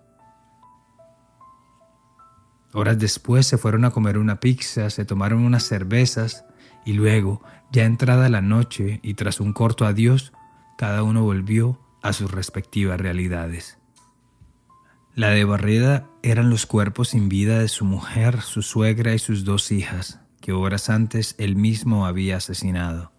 Horas 2.73 2.99
después 2.99 3.47
se 3.47 3.59
fueron 3.59 3.85
a 3.85 3.91
comer 3.91 4.17
una 4.17 4.41
pizza, 4.41 4.89
se 4.89 5.05
tomaron 5.05 5.45
unas 5.45 5.65
cervezas 5.65 6.45
y 6.85 6.95
luego, 6.95 7.43
ya 7.71 7.85
entrada 7.85 8.29
la 8.29 8.41
noche 8.41 9.01
y 9.03 9.15
tras 9.15 9.41
un 9.41 9.53
corto 9.53 9.85
adiós, 9.85 10.33
cada 10.79 11.03
uno 11.03 11.23
volvió 11.23 11.79
a 12.03 12.13
sus 12.13 12.31
respectivas 12.31 13.01
realidades. 13.01 13.79
La 15.15 15.29
de 15.29 15.45
Barreda 15.45 16.09
eran 16.23 16.49
los 16.49 16.65
cuerpos 16.65 17.11
sin 17.11 17.29
vida 17.29 17.59
de 17.59 17.69
su 17.69 17.85
mujer, 17.85 18.41
su 18.41 18.63
suegra 18.63 19.15
y 19.15 19.19
sus 19.19 19.45
dos 19.45 19.71
hijas, 19.71 20.21
que 20.41 20.53
horas 20.53 20.89
antes 20.89 21.35
él 21.37 21.57
mismo 21.57 22.07
había 22.07 22.39
asesinado. 22.39 23.13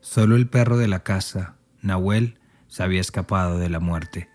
Solo 0.00 0.34
el 0.34 0.48
perro 0.48 0.76
de 0.76 0.88
la 0.88 1.04
casa, 1.04 1.54
Nahuel, 1.82 2.39
se 2.70 2.82
había 2.82 3.02
escapado 3.02 3.58
de 3.58 3.68
la 3.68 3.80
muerte. 3.80 4.30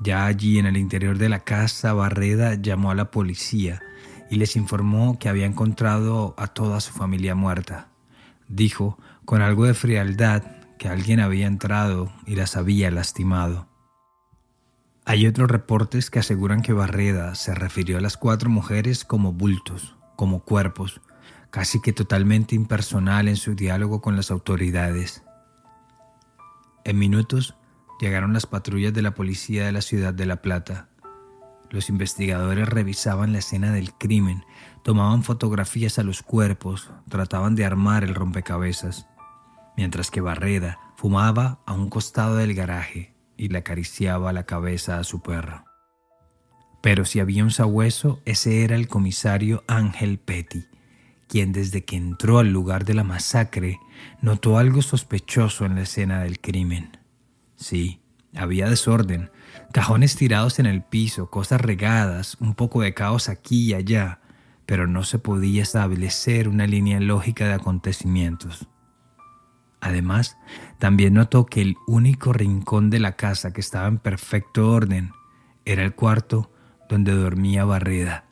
Ya 0.00 0.26
allí 0.26 0.58
en 0.58 0.66
el 0.66 0.76
interior 0.76 1.18
de 1.18 1.28
la 1.28 1.40
casa, 1.40 1.92
Barreda 1.92 2.54
llamó 2.54 2.90
a 2.90 2.94
la 2.96 3.12
policía 3.12 3.80
y 4.30 4.36
les 4.36 4.56
informó 4.56 5.18
que 5.18 5.28
había 5.28 5.46
encontrado 5.46 6.34
a 6.36 6.48
toda 6.48 6.80
su 6.80 6.92
familia 6.92 7.36
muerta. 7.36 7.88
Dijo, 8.48 8.98
con 9.24 9.42
algo 9.42 9.66
de 9.66 9.74
frialdad, 9.74 10.42
que 10.78 10.88
alguien 10.88 11.20
había 11.20 11.46
entrado 11.46 12.12
y 12.26 12.34
las 12.34 12.56
había 12.56 12.90
lastimado. 12.90 13.68
Hay 15.04 15.26
otros 15.26 15.50
reportes 15.50 16.10
que 16.10 16.18
aseguran 16.18 16.62
que 16.62 16.72
Barreda 16.72 17.34
se 17.34 17.54
refirió 17.54 17.98
a 17.98 18.00
las 18.00 18.16
cuatro 18.16 18.50
mujeres 18.50 19.04
como 19.04 19.32
bultos, 19.32 19.94
como 20.16 20.40
cuerpos, 20.40 21.00
casi 21.50 21.80
que 21.80 21.92
totalmente 21.92 22.54
impersonal 22.54 23.28
en 23.28 23.36
su 23.36 23.54
diálogo 23.54 24.00
con 24.00 24.16
las 24.16 24.30
autoridades. 24.30 25.22
En 26.84 26.98
minutos 26.98 27.54
llegaron 27.98 28.34
las 28.34 28.46
patrullas 28.46 28.92
de 28.92 29.00
la 29.00 29.14
policía 29.14 29.64
de 29.64 29.72
la 29.72 29.80
ciudad 29.80 30.12
de 30.12 30.26
La 30.26 30.42
Plata. 30.42 30.88
Los 31.70 31.88
investigadores 31.88 32.68
revisaban 32.68 33.32
la 33.32 33.38
escena 33.38 33.72
del 33.72 33.94
crimen, 33.94 34.44
tomaban 34.82 35.22
fotografías 35.22 35.98
a 35.98 36.02
los 36.02 36.22
cuerpos, 36.22 36.90
trataban 37.08 37.54
de 37.54 37.64
armar 37.64 38.04
el 38.04 38.14
rompecabezas, 38.14 39.06
mientras 39.78 40.10
que 40.10 40.20
Barreda 40.20 40.78
fumaba 40.96 41.60
a 41.64 41.72
un 41.72 41.88
costado 41.88 42.36
del 42.36 42.54
garaje 42.54 43.14
y 43.38 43.48
le 43.48 43.58
acariciaba 43.58 44.34
la 44.34 44.44
cabeza 44.44 44.98
a 44.98 45.04
su 45.04 45.22
perro. 45.22 45.64
Pero 46.82 47.06
si 47.06 47.18
había 47.18 47.44
un 47.44 47.50
sabueso, 47.50 48.20
ese 48.26 48.62
era 48.62 48.76
el 48.76 48.88
comisario 48.88 49.64
Ángel 49.66 50.18
Petty, 50.18 50.66
quien 51.28 51.52
desde 51.52 51.82
que 51.82 51.96
entró 51.96 52.40
al 52.40 52.52
lugar 52.52 52.84
de 52.84 52.92
la 52.92 53.04
masacre 53.04 53.80
notó 54.20 54.58
algo 54.58 54.82
sospechoso 54.82 55.64
en 55.64 55.76
la 55.76 55.82
escena 55.82 56.22
del 56.22 56.40
crimen. 56.40 56.98
Sí, 57.56 58.00
había 58.34 58.68
desorden, 58.68 59.30
cajones 59.72 60.16
tirados 60.16 60.58
en 60.58 60.66
el 60.66 60.82
piso, 60.82 61.30
cosas 61.30 61.60
regadas, 61.60 62.36
un 62.40 62.54
poco 62.54 62.82
de 62.82 62.94
caos 62.94 63.28
aquí 63.28 63.70
y 63.70 63.74
allá, 63.74 64.20
pero 64.66 64.86
no 64.86 65.04
se 65.04 65.18
podía 65.18 65.62
establecer 65.62 66.48
una 66.48 66.66
línea 66.66 67.00
lógica 67.00 67.46
de 67.46 67.54
acontecimientos. 67.54 68.68
Además, 69.80 70.38
también 70.78 71.14
notó 71.14 71.44
que 71.44 71.60
el 71.60 71.76
único 71.86 72.32
rincón 72.32 72.88
de 72.88 72.98
la 72.98 73.16
casa 73.16 73.52
que 73.52 73.60
estaba 73.60 73.86
en 73.86 73.98
perfecto 73.98 74.70
orden 74.70 75.12
era 75.66 75.84
el 75.84 75.94
cuarto 75.94 76.50
donde 76.88 77.12
dormía 77.12 77.64
Barreda, 77.64 78.24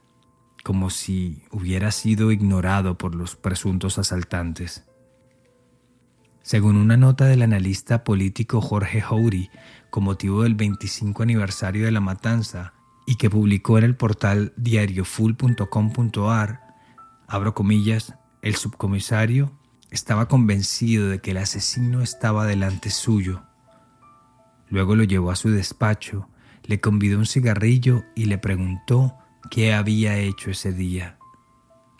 como 0.64 0.88
si 0.88 1.42
hubiera 1.50 1.90
sido 1.90 2.32
ignorado 2.32 2.96
por 2.96 3.14
los 3.14 3.36
presuntos 3.36 3.98
asaltantes. 3.98 4.86
Según 6.42 6.76
una 6.76 6.96
nota 6.96 7.26
del 7.26 7.42
analista 7.42 8.02
político 8.02 8.60
Jorge 8.60 9.00
Houry, 9.00 9.50
con 9.90 10.02
motivo 10.04 10.42
del 10.42 10.56
25 10.56 11.22
aniversario 11.22 11.84
de 11.84 11.92
la 11.92 12.00
matanza, 12.00 12.72
y 13.06 13.14
que 13.16 13.30
publicó 13.30 13.78
en 13.78 13.84
el 13.84 13.96
portal 13.96 14.52
diariofull.com.ar, 14.56 16.60
abro 17.28 17.54
comillas, 17.54 18.14
el 18.42 18.56
subcomisario 18.56 19.52
estaba 19.90 20.26
convencido 20.26 21.08
de 21.08 21.20
que 21.20 21.30
el 21.32 21.36
asesino 21.36 22.02
estaba 22.02 22.46
delante 22.46 22.90
suyo. 22.90 23.42
Luego 24.68 24.96
lo 24.96 25.04
llevó 25.04 25.30
a 25.30 25.36
su 25.36 25.50
despacho, 25.50 26.28
le 26.64 26.80
convidó 26.80 27.18
un 27.18 27.26
cigarrillo 27.26 28.02
y 28.16 28.24
le 28.24 28.38
preguntó 28.38 29.16
qué 29.50 29.74
había 29.74 30.16
hecho 30.16 30.50
ese 30.50 30.72
día. 30.72 31.18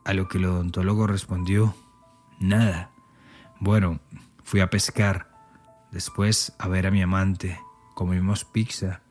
A 0.04 0.14
lo 0.14 0.26
que 0.26 0.38
el 0.38 0.46
odontólogo 0.46 1.06
respondió, 1.06 1.76
nada. 2.40 2.90
Bueno, 3.60 4.00
fui 4.42 4.60
a 4.60 4.70
pescar, 4.70 5.28
después 5.90 6.52
a 6.58 6.68
ver 6.68 6.86
a 6.86 6.90
mi 6.90 7.02
amante, 7.02 7.58
comimos 7.94 8.44
pizza 8.44 9.02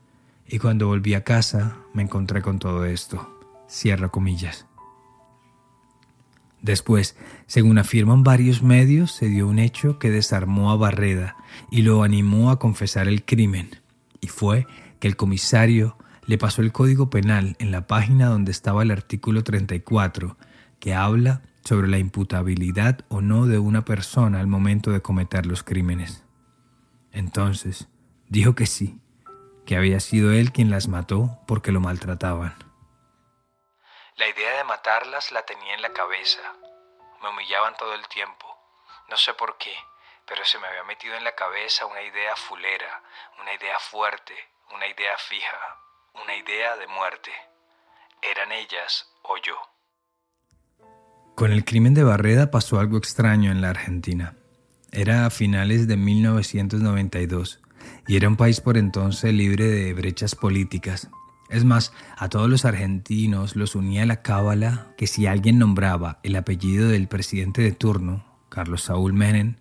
y 0.47 0.59
cuando 0.59 0.87
volví 0.87 1.13
a 1.13 1.23
casa 1.23 1.77
me 1.93 2.03
encontré 2.03 2.41
con 2.41 2.59
todo 2.59 2.85
esto. 2.85 3.37
Cierra 3.67 4.09
comillas. 4.09 4.65
Después, 6.61 7.15
según 7.47 7.79
afirman 7.79 8.23
varios 8.23 8.61
medios, 8.61 9.13
se 9.13 9.27
dio 9.27 9.47
un 9.47 9.59
hecho 9.59 9.97
que 9.97 10.11
desarmó 10.11 10.71
a 10.71 10.75
Barreda 10.75 11.35
y 11.71 11.81
lo 11.81 12.03
animó 12.03 12.51
a 12.51 12.59
confesar 12.59 13.07
el 13.07 13.25
crimen, 13.25 13.71
y 14.19 14.27
fue 14.27 14.67
que 14.99 15.07
el 15.07 15.15
comisario 15.15 15.97
le 16.27 16.37
pasó 16.37 16.61
el 16.61 16.71
código 16.71 17.09
penal 17.09 17.55
en 17.57 17.71
la 17.71 17.87
página 17.87 18.27
donde 18.27 18.51
estaba 18.51 18.83
el 18.83 18.91
artículo 18.91 19.43
34, 19.43 20.37
que 20.79 20.93
habla 20.93 21.41
sobre 21.63 21.87
la 21.87 21.97
imputabilidad 21.97 22.99
o 23.09 23.21
no 23.21 23.45
de 23.45 23.59
una 23.59 23.83
persona 23.83 24.39
al 24.39 24.47
momento 24.47 24.91
de 24.91 25.01
cometer 25.01 25.45
los 25.45 25.63
crímenes. 25.63 26.23
Entonces, 27.11 27.87
dijo 28.27 28.55
que 28.55 28.65
sí, 28.65 28.99
que 29.65 29.77
había 29.77 29.99
sido 29.99 30.31
él 30.31 30.51
quien 30.51 30.69
las 30.69 30.87
mató 30.87 31.39
porque 31.47 31.71
lo 31.71 31.79
maltrataban. 31.79 32.55
La 34.15 34.27
idea 34.27 34.57
de 34.57 34.63
matarlas 34.63 35.31
la 35.31 35.43
tenía 35.45 35.73
en 35.73 35.81
la 35.81 35.93
cabeza. 35.93 36.41
Me 37.21 37.29
humillaban 37.29 37.75
todo 37.77 37.93
el 37.93 38.07
tiempo. 38.07 38.47
No 39.09 39.17
sé 39.17 39.33
por 39.33 39.57
qué, 39.57 39.73
pero 40.25 40.43
se 40.45 40.59
me 40.59 40.67
había 40.67 40.83
metido 40.83 41.15
en 41.15 41.23
la 41.23 41.35
cabeza 41.35 41.85
una 41.85 42.01
idea 42.01 42.35
fulera, 42.35 43.03
una 43.39 43.53
idea 43.53 43.79
fuerte, 43.79 44.33
una 44.73 44.87
idea 44.87 45.17
fija, 45.17 45.77
una 46.13 46.35
idea 46.35 46.75
de 46.77 46.87
muerte. 46.87 47.31
Eran 48.21 48.51
ellas 48.51 49.11
o 49.23 49.37
yo. 49.37 49.70
Con 51.35 51.51
el 51.51 51.65
crimen 51.65 51.93
de 51.93 52.03
Barreda 52.03 52.51
pasó 52.51 52.79
algo 52.79 52.97
extraño 52.97 53.51
en 53.51 53.61
la 53.61 53.69
Argentina. 53.69 54.35
Era 54.91 55.25
a 55.25 55.29
finales 55.29 55.87
de 55.87 55.97
1992 55.97 57.59
y 58.07 58.15
era 58.15 58.27
un 58.27 58.35
país 58.35 58.61
por 58.61 58.77
entonces 58.77 59.33
libre 59.33 59.67
de 59.67 59.93
brechas 59.93 60.35
políticas. 60.35 61.09
Es 61.49 61.65
más, 61.65 61.91
a 62.17 62.29
todos 62.29 62.49
los 62.49 62.63
argentinos 62.63 63.57
los 63.57 63.75
unía 63.75 64.05
la 64.05 64.21
cábala 64.21 64.93
que 64.97 65.07
si 65.07 65.25
alguien 65.25 65.59
nombraba 65.59 66.19
el 66.23 66.35
apellido 66.35 66.87
del 66.87 67.07
presidente 67.09 67.61
de 67.61 67.73
turno, 67.73 68.23
Carlos 68.47 68.83
Saúl 68.83 69.13
Menem, 69.13 69.55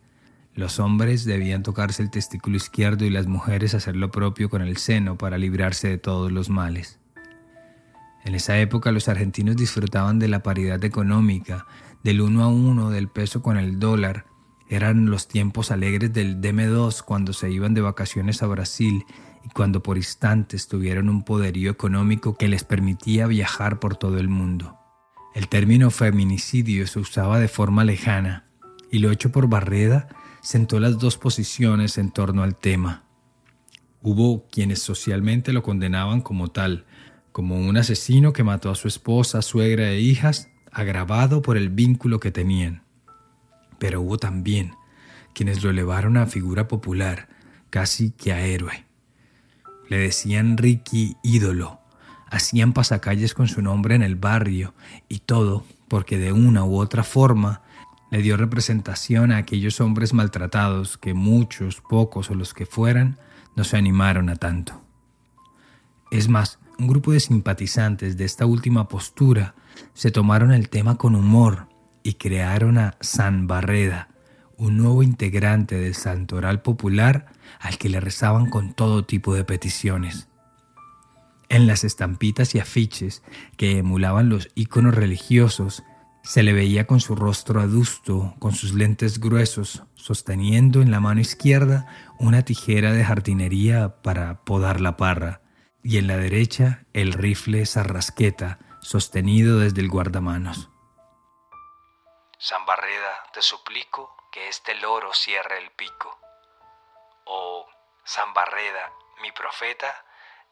los 0.54 0.78
hombres 0.78 1.24
debían 1.24 1.62
tocarse 1.62 2.02
el 2.02 2.10
testículo 2.10 2.56
izquierdo 2.56 3.04
y 3.04 3.10
las 3.10 3.26
mujeres 3.26 3.74
hacer 3.74 3.96
lo 3.96 4.10
propio 4.10 4.50
con 4.50 4.62
el 4.62 4.76
seno 4.76 5.16
para 5.16 5.38
librarse 5.38 5.88
de 5.88 5.98
todos 5.98 6.30
los 6.30 6.48
males. 6.48 6.99
En 8.24 8.34
esa 8.34 8.58
época 8.58 8.92
los 8.92 9.08
argentinos 9.08 9.56
disfrutaban 9.56 10.18
de 10.18 10.28
la 10.28 10.42
paridad 10.42 10.84
económica, 10.84 11.66
del 12.02 12.20
uno 12.20 12.42
a 12.42 12.48
uno 12.48 12.90
del 12.90 13.08
peso 13.08 13.42
con 13.42 13.56
el 13.56 13.78
dólar. 13.78 14.26
Eran 14.68 15.10
los 15.10 15.26
tiempos 15.26 15.70
alegres 15.70 16.12
del 16.12 16.40
DM2 16.40 17.02
cuando 17.02 17.32
se 17.32 17.50
iban 17.50 17.74
de 17.74 17.80
vacaciones 17.80 18.42
a 18.42 18.46
Brasil 18.46 19.04
y 19.44 19.48
cuando 19.48 19.82
por 19.82 19.96
instantes 19.96 20.68
tuvieron 20.68 21.08
un 21.08 21.24
poderío 21.24 21.70
económico 21.70 22.36
que 22.36 22.48
les 22.48 22.64
permitía 22.64 23.26
viajar 23.26 23.80
por 23.80 23.96
todo 23.96 24.18
el 24.18 24.28
mundo. 24.28 24.76
El 25.34 25.48
término 25.48 25.90
feminicidio 25.90 26.86
se 26.86 26.98
usaba 26.98 27.38
de 27.38 27.48
forma 27.48 27.84
lejana 27.84 28.46
y 28.90 28.98
lo 28.98 29.10
hecho 29.10 29.30
por 29.30 29.48
Barreda 29.48 30.08
sentó 30.42 30.80
las 30.80 30.98
dos 30.98 31.16
posiciones 31.16 31.98
en 31.98 32.10
torno 32.10 32.42
al 32.42 32.56
tema. 32.56 33.04
Hubo 34.02 34.48
quienes 34.48 34.80
socialmente 34.80 35.52
lo 35.52 35.62
condenaban 35.62 36.20
como 36.20 36.48
tal, 36.48 36.86
como 37.32 37.56
un 37.56 37.76
asesino 37.76 38.32
que 38.32 38.44
mató 38.44 38.70
a 38.70 38.74
su 38.74 38.88
esposa, 38.88 39.42
suegra 39.42 39.90
e 39.90 40.00
hijas, 40.00 40.48
agravado 40.72 41.42
por 41.42 41.56
el 41.56 41.68
vínculo 41.68 42.20
que 42.20 42.30
tenían. 42.30 42.82
Pero 43.78 44.00
hubo 44.00 44.18
también 44.18 44.74
quienes 45.34 45.62
lo 45.62 45.70
elevaron 45.70 46.16
a 46.16 46.26
figura 46.26 46.68
popular, 46.68 47.28
casi 47.70 48.10
que 48.10 48.32
a 48.32 48.40
héroe. 48.40 48.84
Le 49.88 49.98
decían 49.98 50.56
Ricky 50.56 51.16
ídolo, 51.22 51.80
hacían 52.30 52.72
pasacalles 52.72 53.34
con 53.34 53.48
su 53.48 53.62
nombre 53.62 53.94
en 53.94 54.02
el 54.02 54.16
barrio 54.16 54.74
y 55.08 55.20
todo 55.20 55.64
porque 55.88 56.18
de 56.18 56.32
una 56.32 56.64
u 56.64 56.76
otra 56.76 57.02
forma 57.02 57.62
le 58.12 58.22
dio 58.22 58.36
representación 58.36 59.32
a 59.32 59.38
aquellos 59.38 59.80
hombres 59.80 60.14
maltratados 60.14 60.98
que 60.98 61.14
muchos, 61.14 61.80
pocos 61.80 62.30
o 62.30 62.34
los 62.34 62.54
que 62.54 62.66
fueran, 62.66 63.18
no 63.56 63.64
se 63.64 63.76
animaron 63.76 64.30
a 64.30 64.36
tanto. 64.36 64.80
Es 66.10 66.28
más, 66.28 66.60
un 66.80 66.86
grupo 66.86 67.12
de 67.12 67.20
simpatizantes 67.20 68.16
de 68.16 68.24
esta 68.24 68.46
última 68.46 68.88
postura 68.88 69.54
se 69.92 70.10
tomaron 70.10 70.50
el 70.50 70.70
tema 70.70 70.96
con 70.96 71.14
humor 71.14 71.68
y 72.02 72.14
crearon 72.14 72.78
a 72.78 72.96
San 73.00 73.46
Barreda, 73.46 74.08
un 74.56 74.78
nuevo 74.78 75.02
integrante 75.02 75.74
del 75.74 75.94
santoral 75.94 76.62
popular 76.62 77.26
al 77.60 77.76
que 77.76 77.90
le 77.90 78.00
rezaban 78.00 78.48
con 78.48 78.72
todo 78.72 79.04
tipo 79.04 79.34
de 79.34 79.44
peticiones. 79.44 80.28
En 81.50 81.66
las 81.66 81.84
estampitas 81.84 82.54
y 82.54 82.60
afiches 82.60 83.22
que 83.58 83.76
emulaban 83.76 84.30
los 84.30 84.48
íconos 84.54 84.94
religiosos, 84.94 85.82
se 86.22 86.42
le 86.42 86.54
veía 86.54 86.86
con 86.86 87.00
su 87.00 87.14
rostro 87.14 87.60
adusto, 87.60 88.34
con 88.38 88.54
sus 88.54 88.72
lentes 88.72 89.20
gruesos, 89.20 89.82
sosteniendo 89.96 90.80
en 90.80 90.90
la 90.90 91.00
mano 91.00 91.20
izquierda 91.20 91.86
una 92.18 92.42
tijera 92.42 92.92
de 92.92 93.04
jardinería 93.04 93.96
para 94.02 94.44
podar 94.44 94.80
la 94.80 94.96
parra, 94.96 95.42
y 95.82 95.98
en 95.98 96.06
la 96.06 96.16
derecha 96.16 96.84
el 96.92 97.12
rifle 97.12 97.66
sarrasqueta, 97.66 98.58
sostenido 98.80 99.58
desde 99.58 99.80
el 99.80 99.88
guardamanos. 99.88 100.70
San 102.38 102.64
Barreda, 102.66 103.24
te 103.32 103.42
suplico 103.42 104.16
que 104.32 104.48
este 104.48 104.74
loro 104.76 105.12
cierre 105.12 105.62
el 105.62 105.70
pico. 105.72 106.18
O 107.26 107.66
San 108.04 108.32
Barreda, 108.32 108.92
mi 109.22 109.30
profeta, 109.32 109.86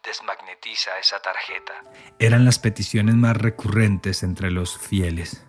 desmagnetiza 0.05 0.99
esa 0.99 1.21
tarjeta. 1.21 1.73
Eran 2.19 2.45
las 2.45 2.59
peticiones 2.59 3.15
más 3.15 3.37
recurrentes 3.37 4.23
entre 4.23 4.51
los 4.51 4.79
fieles. 4.79 5.45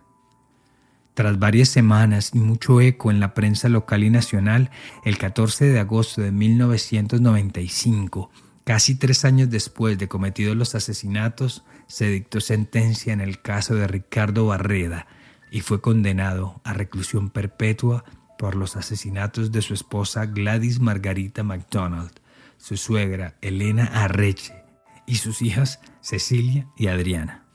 Tras 1.13 1.37
varias 1.37 1.69
semanas 1.69 2.31
y 2.33 2.39
mucho 2.39 2.79
eco 2.79 3.11
en 3.11 3.19
la 3.19 3.33
prensa 3.33 3.67
local 3.67 4.03
y 4.03 4.09
nacional, 4.09 4.71
el 5.03 5.17
14 5.17 5.65
de 5.65 5.79
agosto 5.79 6.21
de 6.21 6.31
1995, 6.31 8.31
casi 8.69 8.93
tres 8.93 9.25
años 9.25 9.49
después 9.49 9.97
de 9.97 10.07
cometidos 10.07 10.55
los 10.55 10.75
asesinatos, 10.75 11.63
se 11.87 12.07
dictó 12.07 12.39
sentencia 12.39 13.11
en 13.11 13.19
el 13.19 13.41
caso 13.41 13.73
de 13.73 13.87
Ricardo 13.87 14.45
Barreda 14.45 15.07
y 15.49 15.61
fue 15.61 15.81
condenado 15.81 16.61
a 16.63 16.73
reclusión 16.73 17.31
perpetua 17.31 18.05
por 18.37 18.53
los 18.53 18.75
asesinatos 18.75 19.51
de 19.51 19.63
su 19.63 19.73
esposa 19.73 20.27
Gladys 20.27 20.81
Margarita 20.81 21.41
MacDonald 21.41 22.11
su 22.57 22.77
suegra 22.77 23.37
Elena 23.41 23.85
Arreche 23.85 24.53
y 25.07 25.15
sus 25.15 25.41
hijas 25.41 25.79
Cecilia 26.01 26.67
y 26.77 26.89
Adriana. 26.89 27.45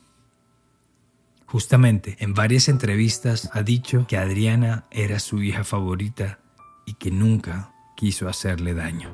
Justamente 1.46 2.16
en 2.18 2.34
varias 2.34 2.68
entrevistas 2.68 3.50
ha 3.52 3.62
dicho 3.62 4.08
que 4.08 4.16
Adriana 4.16 4.86
era 4.90 5.20
su 5.20 5.44
hija 5.44 5.62
favorita 5.62 6.40
y 6.86 6.94
que 6.94 7.12
nunca 7.12 7.73
quiso 8.04 8.28
hacerle 8.28 8.74
daño. 8.74 9.08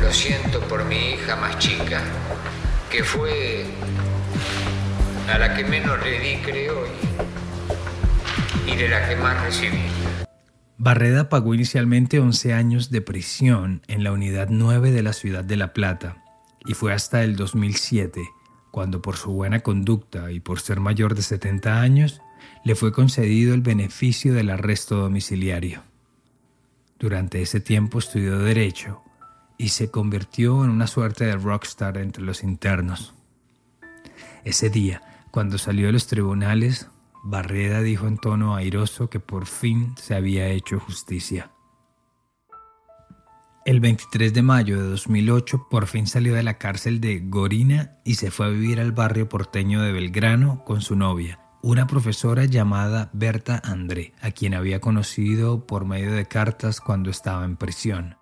Lo 0.00 0.10
siento 0.10 0.58
por 0.62 0.84
mi 0.84 1.12
hija 1.12 1.36
más 1.36 1.60
chica, 1.60 2.02
que 2.90 3.04
fue 3.04 3.66
a 5.32 5.38
la 5.38 5.54
que 5.54 5.62
menos 5.62 5.96
le 6.02 6.18
di, 6.18 6.42
creo, 6.42 6.88
y 8.66 8.74
de 8.74 8.88
la 8.88 9.08
que 9.08 9.14
más 9.14 9.40
recibí. 9.44 9.78
Barreda 10.76 11.28
pagó 11.28 11.54
inicialmente 11.54 12.18
11 12.18 12.52
años 12.52 12.90
de 12.90 13.00
prisión 13.00 13.82
en 13.86 14.02
la 14.02 14.10
Unidad 14.10 14.48
9 14.50 14.90
de 14.90 15.04
la 15.04 15.12
ciudad 15.12 15.44
de 15.44 15.56
La 15.56 15.72
Plata 15.72 16.24
y 16.66 16.74
fue 16.74 16.92
hasta 16.92 17.22
el 17.22 17.36
2007 17.36 18.22
cuando 18.72 19.02
por 19.02 19.16
su 19.16 19.34
buena 19.34 19.60
conducta 19.60 20.32
y 20.32 20.40
por 20.40 20.58
ser 20.58 20.80
mayor 20.80 21.14
de 21.14 21.22
70 21.22 21.80
años 21.80 22.20
le 22.64 22.74
fue 22.74 22.90
concedido 22.90 23.54
el 23.54 23.62
beneficio 23.62 24.34
del 24.34 24.50
arresto 24.50 24.96
domiciliario. 24.96 25.84
Durante 26.98 27.42
ese 27.42 27.60
tiempo 27.60 27.98
estudió 27.98 28.38
derecho 28.38 29.02
y 29.58 29.68
se 29.68 29.90
convirtió 29.90 30.64
en 30.64 30.70
una 30.70 30.86
suerte 30.86 31.26
de 31.26 31.36
rockstar 31.36 31.98
entre 31.98 32.22
los 32.22 32.42
internos. 32.42 33.14
Ese 34.44 34.70
día, 34.70 35.02
cuando 35.30 35.58
salió 35.58 35.86
de 35.86 35.92
los 35.92 36.06
tribunales, 36.06 36.88
Barreda 37.22 37.82
dijo 37.82 38.06
en 38.06 38.18
tono 38.18 38.54
airoso 38.54 39.10
que 39.10 39.20
por 39.20 39.46
fin 39.46 39.94
se 39.96 40.14
había 40.14 40.48
hecho 40.48 40.78
justicia. 40.78 41.50
El 43.64 43.80
23 43.80 44.32
de 44.32 44.42
mayo 44.42 44.80
de 44.80 44.88
2008 44.90 45.66
por 45.68 45.88
fin 45.88 46.06
salió 46.06 46.34
de 46.34 46.44
la 46.44 46.56
cárcel 46.56 47.00
de 47.00 47.18
Gorina 47.18 47.98
y 48.04 48.14
se 48.14 48.30
fue 48.30 48.46
a 48.46 48.50
vivir 48.50 48.78
al 48.78 48.92
barrio 48.92 49.28
porteño 49.28 49.82
de 49.82 49.90
Belgrano 49.90 50.62
con 50.64 50.82
su 50.82 50.94
novia, 50.94 51.40
una 51.68 51.88
profesora 51.88 52.44
llamada 52.44 53.10
Berta 53.12 53.60
André, 53.64 54.12
a 54.20 54.30
quien 54.30 54.54
había 54.54 54.80
conocido 54.80 55.66
por 55.66 55.84
medio 55.84 56.12
de 56.12 56.24
cartas 56.24 56.80
cuando 56.80 57.10
estaba 57.10 57.44
en 57.44 57.56
prisión. 57.56 58.18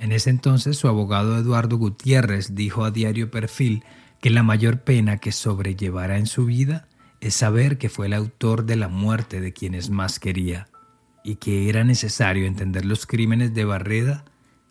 En 0.00 0.10
ese 0.10 0.30
entonces 0.30 0.76
su 0.76 0.88
abogado 0.88 1.38
Eduardo 1.38 1.76
Gutiérrez 1.76 2.56
dijo 2.56 2.84
a 2.84 2.90
Diario 2.90 3.30
Perfil 3.30 3.84
que 4.20 4.30
la 4.30 4.42
mayor 4.42 4.80
pena 4.80 5.18
que 5.18 5.30
sobrellevará 5.30 6.18
en 6.18 6.26
su 6.26 6.44
vida 6.44 6.88
es 7.20 7.34
saber 7.34 7.78
que 7.78 7.88
fue 7.88 8.06
el 8.06 8.14
autor 8.14 8.64
de 8.64 8.74
la 8.74 8.88
muerte 8.88 9.40
de 9.40 9.52
quienes 9.52 9.88
más 9.88 10.18
quería 10.18 10.66
y 11.22 11.36
que 11.36 11.68
era 11.68 11.84
necesario 11.84 12.46
entender 12.46 12.84
los 12.84 13.06
crímenes 13.06 13.54
de 13.54 13.64
Barreda 13.64 14.24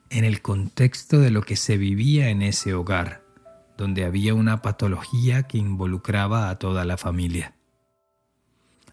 en 0.10 0.26
el 0.26 0.42
contexto 0.42 1.22
de 1.22 1.32
lo 1.32 1.44
que 1.44 1.56
se 1.56 1.78
vivía 1.78 2.28
en 2.28 2.42
ese 2.42 2.74
hogar, 2.74 3.24
donde 3.78 4.04
había 4.04 4.34
una 4.34 4.62
patología 4.62 5.44
que 5.44 5.60
involucraba 5.60 6.50
a 6.50 6.60
toda 6.60 6.84
la 6.84 6.98
familia. 6.98 7.56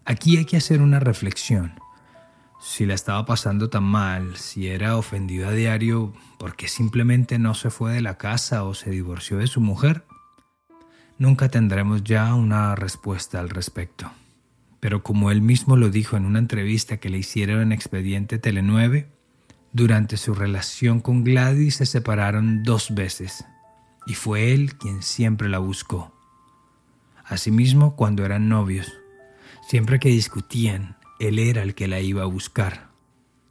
Aquí 0.05 0.37
hay 0.37 0.45
que 0.45 0.57
hacer 0.57 0.81
una 0.81 0.99
reflexión. 0.99 1.79
Si 2.59 2.85
la 2.85 2.93
estaba 2.93 3.25
pasando 3.25 3.69
tan 3.69 3.83
mal, 3.83 4.37
si 4.37 4.67
era 4.67 4.97
ofendido 4.97 5.49
a 5.49 5.51
diario, 5.51 6.13
¿por 6.37 6.55
qué 6.55 6.67
simplemente 6.67 7.39
no 7.39 7.53
se 7.53 7.69
fue 7.69 7.93
de 7.93 8.01
la 8.01 8.17
casa 8.17 8.63
o 8.63 8.73
se 8.73 8.89
divorció 8.89 9.37
de 9.37 9.47
su 9.47 9.59
mujer? 9.59 10.05
nunca 11.17 11.49
tendremos 11.49 12.03
ya 12.03 12.35
una 12.35 12.75
respuesta 12.75 13.39
al 13.39 13.49
respecto. 13.49 14.11
Pero 14.79 15.03
como 15.03 15.31
él 15.31 15.41
mismo 15.41 15.77
lo 15.77 15.89
dijo 15.89 16.17
en 16.17 16.25
una 16.25 16.39
entrevista 16.39 16.97
que 16.97 17.09
le 17.09 17.17
hicieron 17.17 17.61
en 17.61 17.71
Expediente 17.71 18.39
Telenueve, 18.39 19.07
durante 19.71 20.17
su 20.17 20.33
relación 20.33 20.99
con 20.99 21.23
Gladys 21.23 21.77
se 21.77 21.85
separaron 21.85 22.63
dos 22.63 22.93
veces 22.93 23.45
y 24.05 24.15
fue 24.15 24.53
él 24.53 24.75
quien 24.75 25.01
siempre 25.01 25.47
la 25.47 25.59
buscó. 25.59 26.13
Asimismo, 27.23 27.95
cuando 27.95 28.25
eran 28.25 28.49
novios, 28.49 28.91
siempre 29.67 29.99
que 29.99 30.09
discutían, 30.09 30.97
él 31.19 31.39
era 31.39 31.63
el 31.63 31.75
que 31.75 31.87
la 31.87 31.99
iba 31.99 32.23
a 32.23 32.27
buscar. 32.27 32.91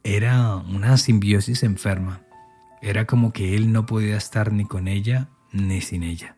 Era 0.03 0.55
una 0.55 0.97
simbiosis 0.97 1.63
enferma. 1.63 2.21
Era 2.81 3.05
como 3.05 3.31
que 3.31 3.55
él 3.55 3.71
no 3.71 3.85
podía 3.85 4.17
estar 4.17 4.51
ni 4.51 4.65
con 4.65 4.87
ella 4.87 5.29
ni 5.51 5.81
sin 5.81 6.03
ella. 6.03 6.37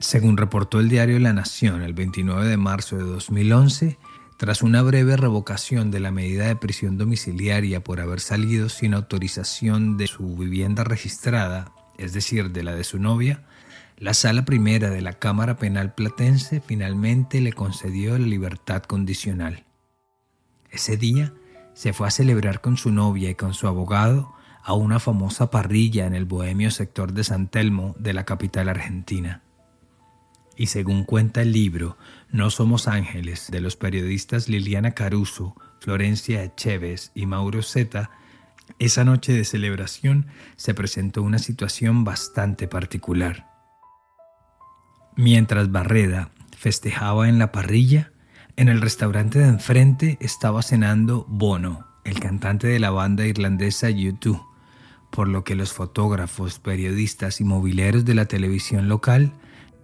Según 0.00 0.36
reportó 0.36 0.80
el 0.80 0.88
diario 0.88 1.20
La 1.20 1.32
Nación 1.32 1.82
el 1.82 1.92
29 1.92 2.46
de 2.46 2.56
marzo 2.56 2.96
de 2.96 3.04
2011, 3.04 3.98
tras 4.36 4.62
una 4.62 4.82
breve 4.82 5.16
revocación 5.16 5.92
de 5.92 6.00
la 6.00 6.10
medida 6.10 6.48
de 6.48 6.56
prisión 6.56 6.98
domiciliaria 6.98 7.84
por 7.84 8.00
haber 8.00 8.18
salido 8.18 8.68
sin 8.68 8.94
autorización 8.94 9.96
de 9.96 10.08
su 10.08 10.36
vivienda 10.36 10.82
registrada, 10.82 11.72
es 11.98 12.12
decir, 12.12 12.50
de 12.50 12.64
la 12.64 12.74
de 12.74 12.82
su 12.82 12.98
novia, 12.98 13.44
la 14.02 14.14
sala 14.14 14.44
primera 14.44 14.90
de 14.90 15.00
la 15.00 15.12
Cámara 15.12 15.58
Penal 15.58 15.94
Platense 15.94 16.60
finalmente 16.60 17.40
le 17.40 17.52
concedió 17.52 18.18
la 18.18 18.26
libertad 18.26 18.82
condicional. 18.82 19.64
Ese 20.72 20.96
día 20.96 21.32
se 21.74 21.92
fue 21.92 22.08
a 22.08 22.10
celebrar 22.10 22.60
con 22.60 22.76
su 22.76 22.90
novia 22.90 23.30
y 23.30 23.36
con 23.36 23.54
su 23.54 23.68
abogado 23.68 24.34
a 24.64 24.74
una 24.74 24.98
famosa 24.98 25.52
parrilla 25.52 26.04
en 26.04 26.16
el 26.16 26.24
bohemio 26.24 26.72
sector 26.72 27.12
de 27.12 27.22
San 27.22 27.46
Telmo 27.46 27.94
de 27.96 28.12
la 28.12 28.24
capital 28.24 28.68
argentina. 28.68 29.44
Y 30.56 30.66
según 30.66 31.04
cuenta 31.04 31.42
el 31.42 31.52
libro 31.52 31.96
No 32.28 32.50
somos 32.50 32.88
ángeles 32.88 33.52
de 33.52 33.60
los 33.60 33.76
periodistas 33.76 34.48
Liliana 34.48 34.96
Caruso, 34.96 35.54
Florencia 35.78 36.42
Echeves 36.42 37.12
y 37.14 37.26
Mauro 37.26 37.62
Zeta, 37.62 38.10
esa 38.80 39.04
noche 39.04 39.32
de 39.32 39.44
celebración 39.44 40.26
se 40.56 40.74
presentó 40.74 41.22
una 41.22 41.38
situación 41.38 42.02
bastante 42.02 42.66
particular. 42.66 43.51
Mientras 45.16 45.70
Barreda 45.70 46.30
festejaba 46.56 47.28
en 47.28 47.38
la 47.38 47.52
parrilla, 47.52 48.12
en 48.56 48.68
el 48.68 48.80
restaurante 48.80 49.38
de 49.38 49.48
enfrente 49.48 50.18
estaba 50.20 50.62
cenando 50.62 51.26
Bono, 51.28 51.86
el 52.04 52.18
cantante 52.18 52.66
de 52.66 52.78
la 52.78 52.90
banda 52.90 53.26
irlandesa 53.26 53.90
U2, 53.90 54.42
por 55.10 55.28
lo 55.28 55.44
que 55.44 55.54
los 55.54 55.72
fotógrafos, 55.72 56.58
periodistas 56.58 57.40
y 57.40 57.44
mobileros 57.44 58.04
de 58.04 58.14
la 58.14 58.24
televisión 58.24 58.88
local 58.88 59.32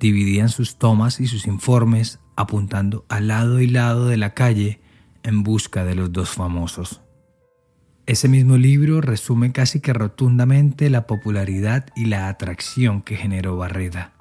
dividían 0.01 0.49
sus 0.49 0.79
tomas 0.79 1.21
y 1.21 1.27
sus 1.27 1.47
informes 1.47 2.21
apuntando 2.37 3.05
al 3.09 3.29
lado 3.29 3.61
y 3.61 3.67
lado 3.67 4.07
de 4.07 4.17
la 4.17 4.33
calle 4.33 4.81
en 5.23 5.43
busca 5.43 5.85
de 5.85 5.95
los 5.95 6.13
dos 6.13 6.31
famosos. 6.31 7.03
Ese 8.07 8.29
mismo 8.29 8.57
libro 8.57 9.03
resume 9.03 9.53
casi 9.53 9.81
que 9.81 9.93
rotundamente 9.93 10.89
la 10.89 11.07
popularidad 11.07 11.87
y 11.95 12.07
la 12.07 12.29
atracción 12.29 13.03
que 13.03 13.17
generó 13.17 13.57
Barreda. 13.59 14.15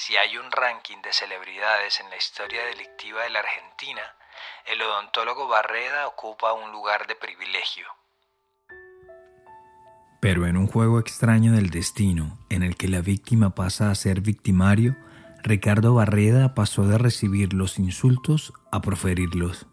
Si 0.00 0.16
hay 0.16 0.36
un 0.36 0.48
ranking 0.52 1.02
de 1.02 1.12
celebridades 1.12 1.98
en 1.98 2.08
la 2.08 2.16
historia 2.16 2.64
delictiva 2.66 3.24
de 3.24 3.30
la 3.30 3.40
Argentina, 3.40 4.02
el 4.64 4.80
odontólogo 4.80 5.48
Barreda 5.48 6.06
ocupa 6.06 6.52
un 6.52 6.70
lugar 6.70 7.08
de 7.08 7.16
privilegio. 7.16 7.84
Pero 10.20 10.46
en 10.46 10.56
un 10.56 10.68
juego 10.68 11.00
extraño 11.00 11.52
del 11.52 11.70
destino, 11.70 12.38
en 12.48 12.62
el 12.62 12.76
que 12.76 12.86
la 12.86 13.00
víctima 13.00 13.56
pasa 13.56 13.90
a 13.90 13.94
ser 13.96 14.20
victimario, 14.20 14.94
Ricardo 15.42 15.94
Barreda 15.94 16.54
pasó 16.54 16.86
de 16.86 16.96
recibir 16.96 17.52
los 17.52 17.80
insultos 17.80 18.52
a 18.70 18.80
proferirlos. 18.80 19.66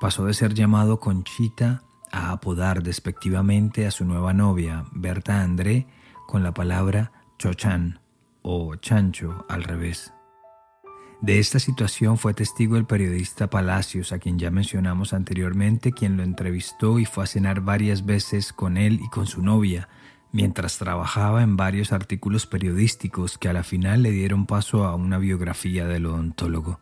Pasó 0.00 0.24
de 0.24 0.32
ser 0.32 0.54
llamado 0.54 1.00
Conchita 1.00 1.82
a 2.10 2.32
apodar 2.32 2.82
despectivamente 2.82 3.86
a 3.86 3.90
su 3.90 4.06
nueva 4.06 4.32
novia, 4.32 4.86
Berta 4.92 5.42
André, 5.42 5.86
con 6.26 6.42
la 6.42 6.54
palabra 6.54 7.12
Chochan 7.38 7.99
o 8.42 8.74
Chancho 8.76 9.44
al 9.48 9.64
revés. 9.64 10.12
De 11.20 11.38
esta 11.38 11.58
situación 11.58 12.16
fue 12.16 12.32
testigo 12.32 12.78
el 12.78 12.86
periodista 12.86 13.50
Palacios, 13.50 14.12
a 14.12 14.18
quien 14.18 14.38
ya 14.38 14.50
mencionamos 14.50 15.12
anteriormente, 15.12 15.92
quien 15.92 16.16
lo 16.16 16.22
entrevistó 16.22 16.98
y 16.98 17.04
fue 17.04 17.24
a 17.24 17.26
cenar 17.26 17.60
varias 17.60 18.06
veces 18.06 18.54
con 18.54 18.78
él 18.78 19.00
y 19.02 19.10
con 19.10 19.26
su 19.26 19.42
novia, 19.42 19.88
mientras 20.32 20.78
trabajaba 20.78 21.42
en 21.42 21.58
varios 21.58 21.92
artículos 21.92 22.46
periodísticos 22.46 23.36
que 23.36 23.50
a 23.50 23.52
la 23.52 23.64
final 23.64 24.02
le 24.02 24.12
dieron 24.12 24.46
paso 24.46 24.84
a 24.84 24.94
una 24.94 25.18
biografía 25.18 25.86
del 25.86 26.06
odontólogo. 26.06 26.80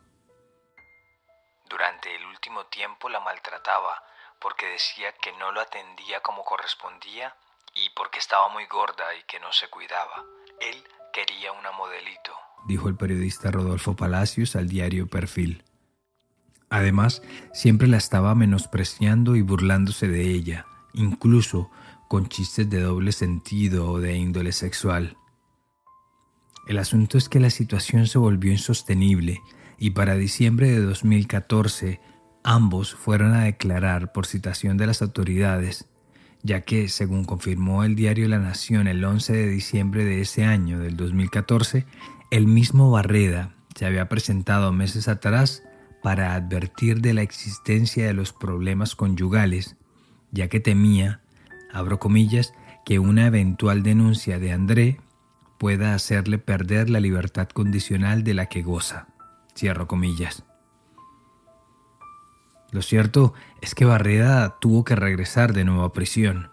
Durante 1.69 2.15
el 2.15 2.25
último 2.25 2.65
tiempo 2.67 3.09
la 3.09 3.19
maltrataba 3.19 4.01
porque 4.39 4.67
decía 4.67 5.11
que 5.21 5.33
no 5.33 5.51
lo 5.51 5.59
atendía 5.59 6.21
como 6.21 6.43
correspondía 6.43 7.35
y 7.73 7.89
porque 7.89 8.19
estaba 8.19 8.47
muy 8.49 8.65
gorda 8.67 9.13
y 9.15 9.23
que 9.23 9.39
no 9.41 9.51
se 9.51 9.67
cuidaba. 9.67 10.23
Él 10.61 10.81
quería 11.13 11.51
una 11.51 11.71
modelito, 11.71 12.31
dijo 12.67 12.89
el 12.89 12.95
periodista 12.95 13.51
Rodolfo 13.51 13.95
Palacios 13.95 14.55
al 14.55 14.67
diario 14.67 15.07
Perfil. 15.07 15.63
Además, 16.69 17.21
siempre 17.51 17.87
la 17.87 17.97
estaba 17.97 18.35
menospreciando 18.35 19.35
y 19.35 19.41
burlándose 19.41 20.07
de 20.07 20.29
ella, 20.29 20.65
incluso 20.93 21.71
con 22.07 22.27
chistes 22.27 22.69
de 22.69 22.81
doble 22.81 23.11
sentido 23.11 23.89
o 23.89 23.99
de 23.99 24.15
índole 24.17 24.51
sexual. 24.51 25.17
El 26.67 26.77
asunto 26.77 27.17
es 27.17 27.29
que 27.29 27.39
la 27.39 27.49
situación 27.49 28.07
se 28.07 28.19
volvió 28.19 28.51
insostenible 28.51 29.41
y 29.79 29.91
para 29.91 30.15
diciembre 30.15 30.69
de 30.69 30.81
2014 30.81 31.99
ambos 32.43 32.93
fueron 32.93 33.33
a 33.33 33.45
declarar 33.45 34.11
por 34.11 34.25
citación 34.27 34.77
de 34.77 34.87
las 34.87 35.01
autoridades, 35.01 35.87
ya 36.41 36.61
que, 36.61 36.87
según 36.87 37.25
confirmó 37.25 37.83
el 37.83 37.95
diario 37.95 38.27
La 38.27 38.39
Nación 38.39 38.87
el 38.87 39.03
11 39.03 39.33
de 39.33 39.47
diciembre 39.47 40.05
de 40.05 40.21
ese 40.21 40.45
año, 40.45 40.79
del 40.79 40.95
2014, 40.95 41.85
el 42.31 42.47
mismo 42.47 42.91
Barreda 42.91 43.53
se 43.75 43.85
había 43.85 44.09
presentado 44.09 44.71
meses 44.71 45.07
atrás 45.07 45.63
para 46.01 46.35
advertir 46.35 47.01
de 47.01 47.13
la 47.13 47.21
existencia 47.21 48.07
de 48.07 48.13
los 48.13 48.33
problemas 48.33 48.95
conyugales, 48.95 49.75
ya 50.31 50.47
que 50.47 50.59
temía, 50.59 51.21
abro 51.71 51.99
comillas, 51.99 52.53
que 52.85 52.99
una 52.99 53.27
eventual 53.27 53.83
denuncia 53.83 54.39
de 54.39 54.51
André 54.51 54.99
pueda 55.57 55.93
hacerle 55.93 56.37
perder 56.37 56.89
la 56.89 56.99
libertad 56.99 57.49
condicional 57.49 58.23
de 58.23 58.33
la 58.33 58.45
que 58.45 58.61
goza. 58.61 59.07
Cierro 59.55 59.87
comillas. 59.87 60.45
Lo 62.71 62.81
cierto 62.81 63.33
es 63.61 63.73
que 63.73 63.85
Barreda 63.85 64.57
tuvo 64.59 64.83
que 64.83 64.95
regresar 64.95 65.53
de 65.53 65.63
nuevo 65.65 65.83
a 65.83 65.93
prisión, 65.93 66.49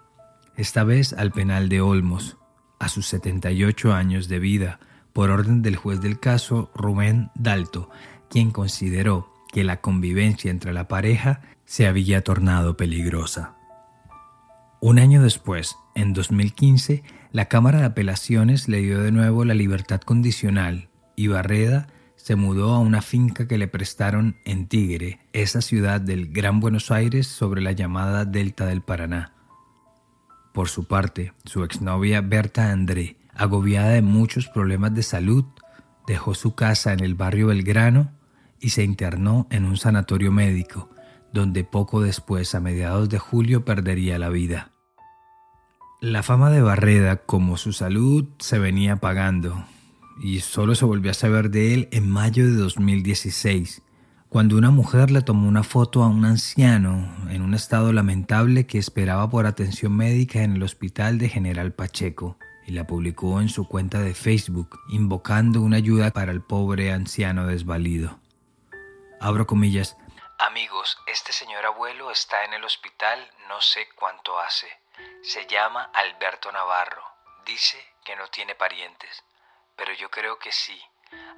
esta 0.56 0.84
vez 0.84 1.12
al 1.12 1.32
penal 1.32 1.68
de 1.68 1.82
Olmos, 1.82 2.38
a 2.78 2.88
sus 2.88 3.06
78 3.06 3.92
años 3.92 4.28
de 4.28 4.38
vida, 4.38 4.80
por 5.12 5.30
orden 5.30 5.62
del 5.62 5.76
juez 5.76 6.00
del 6.00 6.18
caso 6.18 6.70
Rubén 6.74 7.30
Dalto, 7.34 7.90
quien 8.28 8.50
consideró 8.50 9.32
que 9.52 9.64
la 9.64 9.80
convivencia 9.80 10.50
entre 10.50 10.72
la 10.72 10.88
pareja 10.88 11.40
se 11.64 11.86
había 11.86 12.22
tornado 12.22 12.76
peligrosa. 12.76 13.54
Un 14.80 14.98
año 14.98 15.22
después, 15.22 15.76
en 15.94 16.12
2015, 16.12 17.02
la 17.32 17.46
Cámara 17.46 17.80
de 17.80 17.86
Apelaciones 17.86 18.68
le 18.68 18.78
dio 18.78 19.02
de 19.02 19.12
nuevo 19.12 19.44
la 19.44 19.54
libertad 19.54 20.00
condicional 20.00 20.88
y 21.16 21.28
Barreda 21.28 21.88
se 22.26 22.34
mudó 22.34 22.74
a 22.74 22.80
una 22.80 23.02
finca 23.02 23.46
que 23.46 23.56
le 23.56 23.68
prestaron 23.68 24.34
en 24.44 24.66
Tigre, 24.66 25.20
esa 25.32 25.60
ciudad 25.60 26.00
del 26.00 26.32
Gran 26.32 26.58
Buenos 26.58 26.90
Aires 26.90 27.28
sobre 27.28 27.62
la 27.62 27.70
llamada 27.70 28.24
Delta 28.24 28.66
del 28.66 28.82
Paraná. 28.82 29.32
Por 30.52 30.68
su 30.68 30.88
parte, 30.88 31.34
su 31.44 31.62
exnovia 31.62 32.22
Berta 32.22 32.72
André 32.72 33.16
agobiada 33.32 33.90
de 33.90 34.02
muchos 34.02 34.48
problemas 34.48 34.92
de 34.92 35.04
salud, 35.04 35.44
dejó 36.08 36.34
su 36.34 36.56
casa 36.56 36.92
en 36.92 36.98
el 36.98 37.14
barrio 37.14 37.46
Belgrano 37.46 38.10
y 38.58 38.70
se 38.70 38.82
internó 38.82 39.46
en 39.50 39.64
un 39.64 39.76
sanatorio 39.76 40.32
médico, 40.32 40.90
donde 41.32 41.62
poco 41.62 42.00
después, 42.00 42.56
a 42.56 42.60
mediados 42.60 43.08
de 43.08 43.20
julio, 43.20 43.64
perdería 43.64 44.18
la 44.18 44.30
vida. 44.30 44.72
La 46.00 46.24
fama 46.24 46.50
de 46.50 46.60
Barreda, 46.60 47.18
como 47.18 47.56
su 47.56 47.72
salud, 47.72 48.26
se 48.40 48.58
venía 48.58 48.94
apagando, 48.94 49.64
y 50.18 50.40
solo 50.40 50.74
se 50.74 50.84
volvió 50.84 51.10
a 51.10 51.14
saber 51.14 51.50
de 51.50 51.74
él 51.74 51.88
en 51.92 52.10
mayo 52.10 52.44
de 52.44 52.52
2016, 52.52 53.82
cuando 54.28 54.56
una 54.56 54.70
mujer 54.70 55.10
le 55.10 55.22
tomó 55.22 55.48
una 55.48 55.62
foto 55.62 56.02
a 56.02 56.08
un 56.08 56.24
anciano 56.24 57.14
en 57.30 57.42
un 57.42 57.54
estado 57.54 57.92
lamentable 57.92 58.66
que 58.66 58.78
esperaba 58.78 59.28
por 59.30 59.46
atención 59.46 59.96
médica 59.96 60.42
en 60.42 60.56
el 60.56 60.62
hospital 60.62 61.18
de 61.18 61.28
General 61.28 61.72
Pacheco 61.72 62.36
y 62.66 62.72
la 62.72 62.86
publicó 62.86 63.40
en 63.40 63.48
su 63.48 63.68
cuenta 63.68 64.00
de 64.00 64.14
Facebook, 64.14 64.80
invocando 64.88 65.62
una 65.62 65.76
ayuda 65.76 66.10
para 66.10 66.32
el 66.32 66.42
pobre 66.42 66.92
anciano 66.92 67.46
desvalido. 67.46 68.18
Abro 69.20 69.46
comillas. 69.46 69.96
Amigos, 70.38 70.98
este 71.06 71.32
señor 71.32 71.64
abuelo 71.64 72.10
está 72.10 72.44
en 72.44 72.54
el 72.54 72.64
hospital 72.64 73.18
no 73.48 73.60
sé 73.60 73.88
cuánto 73.94 74.38
hace. 74.40 74.66
Se 75.22 75.46
llama 75.46 75.90
Alberto 75.94 76.50
Navarro. 76.52 77.02
Dice 77.46 77.78
que 78.04 78.16
no 78.16 78.26
tiene 78.28 78.54
parientes. 78.54 79.22
Pero 79.76 79.92
yo 79.94 80.10
creo 80.10 80.38
que 80.38 80.52
sí. 80.52 80.78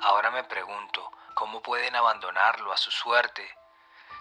Ahora 0.02 0.30
me 0.30 0.44
pregunto, 0.44 1.10
¿cómo 1.34 1.60
pueden 1.60 1.94
abandonarlo 1.96 2.72
a 2.72 2.76
su 2.76 2.90
suerte? 2.90 3.42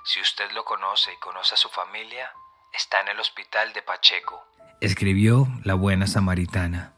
Si 0.03 0.19
usted 0.21 0.51
lo 0.51 0.63
conoce 0.65 1.13
y 1.13 1.17
conoce 1.17 1.55
a 1.55 1.57
su 1.57 1.69
familia, 1.69 2.31
está 2.73 3.01
en 3.01 3.09
el 3.09 3.19
hospital 3.19 3.73
de 3.73 3.81
Pacheco. 3.81 4.43
Escribió 4.81 5.47
la 5.63 5.73
buena 5.73 6.07
samaritana. 6.07 6.93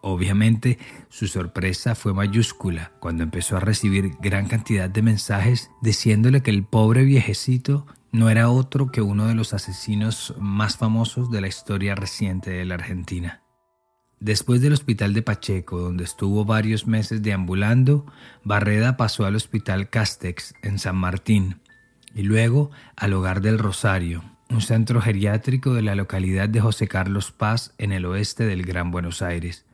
Obviamente, 0.00 0.78
su 1.08 1.26
sorpresa 1.26 1.94
fue 1.94 2.14
mayúscula 2.14 2.92
cuando 3.00 3.24
empezó 3.24 3.56
a 3.56 3.60
recibir 3.60 4.16
gran 4.20 4.46
cantidad 4.46 4.88
de 4.88 5.02
mensajes 5.02 5.70
diciéndole 5.80 6.42
que 6.42 6.50
el 6.50 6.64
pobre 6.64 7.02
viejecito 7.02 7.86
no 8.12 8.30
era 8.30 8.48
otro 8.48 8.92
que 8.92 9.00
uno 9.02 9.26
de 9.26 9.34
los 9.34 9.52
asesinos 9.52 10.34
más 10.38 10.76
famosos 10.76 11.30
de 11.30 11.40
la 11.40 11.48
historia 11.48 11.94
reciente 11.94 12.50
de 12.50 12.64
la 12.64 12.74
Argentina. 12.74 13.42
Después 14.20 14.62
del 14.62 14.72
hospital 14.72 15.12
de 15.12 15.22
Pacheco, 15.22 15.78
donde 15.78 16.04
estuvo 16.04 16.44
varios 16.46 16.86
meses 16.86 17.22
deambulando, 17.22 18.06
Barreda 18.44 18.96
pasó 18.96 19.26
al 19.26 19.36
hospital 19.36 19.90
Castex 19.90 20.54
en 20.62 20.78
San 20.78 20.96
Martín 20.96 21.60
y 22.14 22.22
luego 22.22 22.70
al 22.96 23.12
Hogar 23.12 23.42
del 23.42 23.58
Rosario, 23.58 24.24
un 24.48 24.62
centro 24.62 25.02
geriátrico 25.02 25.74
de 25.74 25.82
la 25.82 25.94
localidad 25.94 26.48
de 26.48 26.62
José 26.62 26.88
Carlos 26.88 27.30
Paz 27.30 27.74
en 27.76 27.92
el 27.92 28.06
oeste 28.06 28.46
del 28.46 28.62
Gran 28.62 28.90
Buenos 28.90 29.20
Aires. 29.20 29.66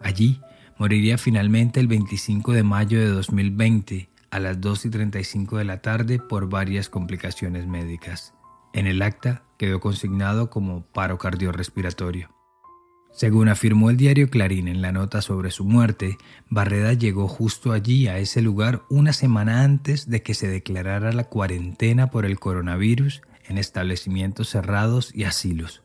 Allí 0.00 0.40
moriría 0.78 1.18
finalmente 1.18 1.80
el 1.80 1.88
25 1.88 2.52
de 2.52 2.62
mayo 2.62 3.00
de 3.00 3.08
2020 3.08 4.08
a 4.30 4.38
las 4.38 4.60
2 4.60 4.86
y 4.86 4.90
35 4.90 5.58
de 5.58 5.64
la 5.64 5.82
tarde 5.82 6.20
por 6.20 6.48
varias 6.48 6.88
complicaciones 6.88 7.66
médicas. 7.66 8.32
En 8.72 8.86
el 8.86 9.02
acta 9.02 9.42
quedó 9.58 9.80
consignado 9.80 10.50
como 10.50 10.82
paro 10.82 11.18
cardiorrespiratorio. 11.18 12.30
Según 13.12 13.48
afirmó 13.48 13.90
el 13.90 13.98
diario 13.98 14.30
Clarín 14.30 14.68
en 14.68 14.80
la 14.80 14.90
nota 14.90 15.20
sobre 15.20 15.50
su 15.50 15.64
muerte, 15.64 16.16
Barreda 16.48 16.94
llegó 16.94 17.28
justo 17.28 17.72
allí, 17.72 18.08
a 18.08 18.18
ese 18.18 18.40
lugar, 18.40 18.82
una 18.88 19.12
semana 19.12 19.64
antes 19.64 20.08
de 20.08 20.22
que 20.22 20.34
se 20.34 20.48
declarara 20.48 21.12
la 21.12 21.24
cuarentena 21.24 22.10
por 22.10 22.24
el 22.24 22.40
coronavirus 22.40 23.20
en 23.46 23.58
establecimientos 23.58 24.48
cerrados 24.48 25.14
y 25.14 25.24
asilos. 25.24 25.82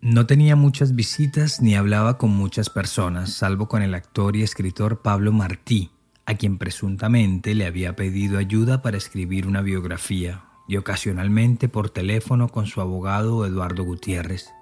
No 0.00 0.26
tenía 0.26 0.56
muchas 0.56 0.94
visitas 0.94 1.60
ni 1.60 1.74
hablaba 1.74 2.18
con 2.18 2.30
muchas 2.30 2.70
personas, 2.70 3.32
salvo 3.32 3.66
con 3.66 3.82
el 3.82 3.94
actor 3.94 4.36
y 4.36 4.42
escritor 4.42 5.00
Pablo 5.00 5.32
Martí, 5.32 5.90
a 6.26 6.34
quien 6.34 6.58
presuntamente 6.58 7.54
le 7.54 7.66
había 7.66 7.96
pedido 7.96 8.38
ayuda 8.38 8.82
para 8.82 8.98
escribir 8.98 9.46
una 9.46 9.62
biografía, 9.62 10.44
y 10.68 10.76
ocasionalmente 10.76 11.68
por 11.68 11.88
teléfono 11.88 12.48
con 12.48 12.66
su 12.66 12.82
abogado 12.82 13.46
Eduardo 13.46 13.82
Gutiérrez. 13.84 14.52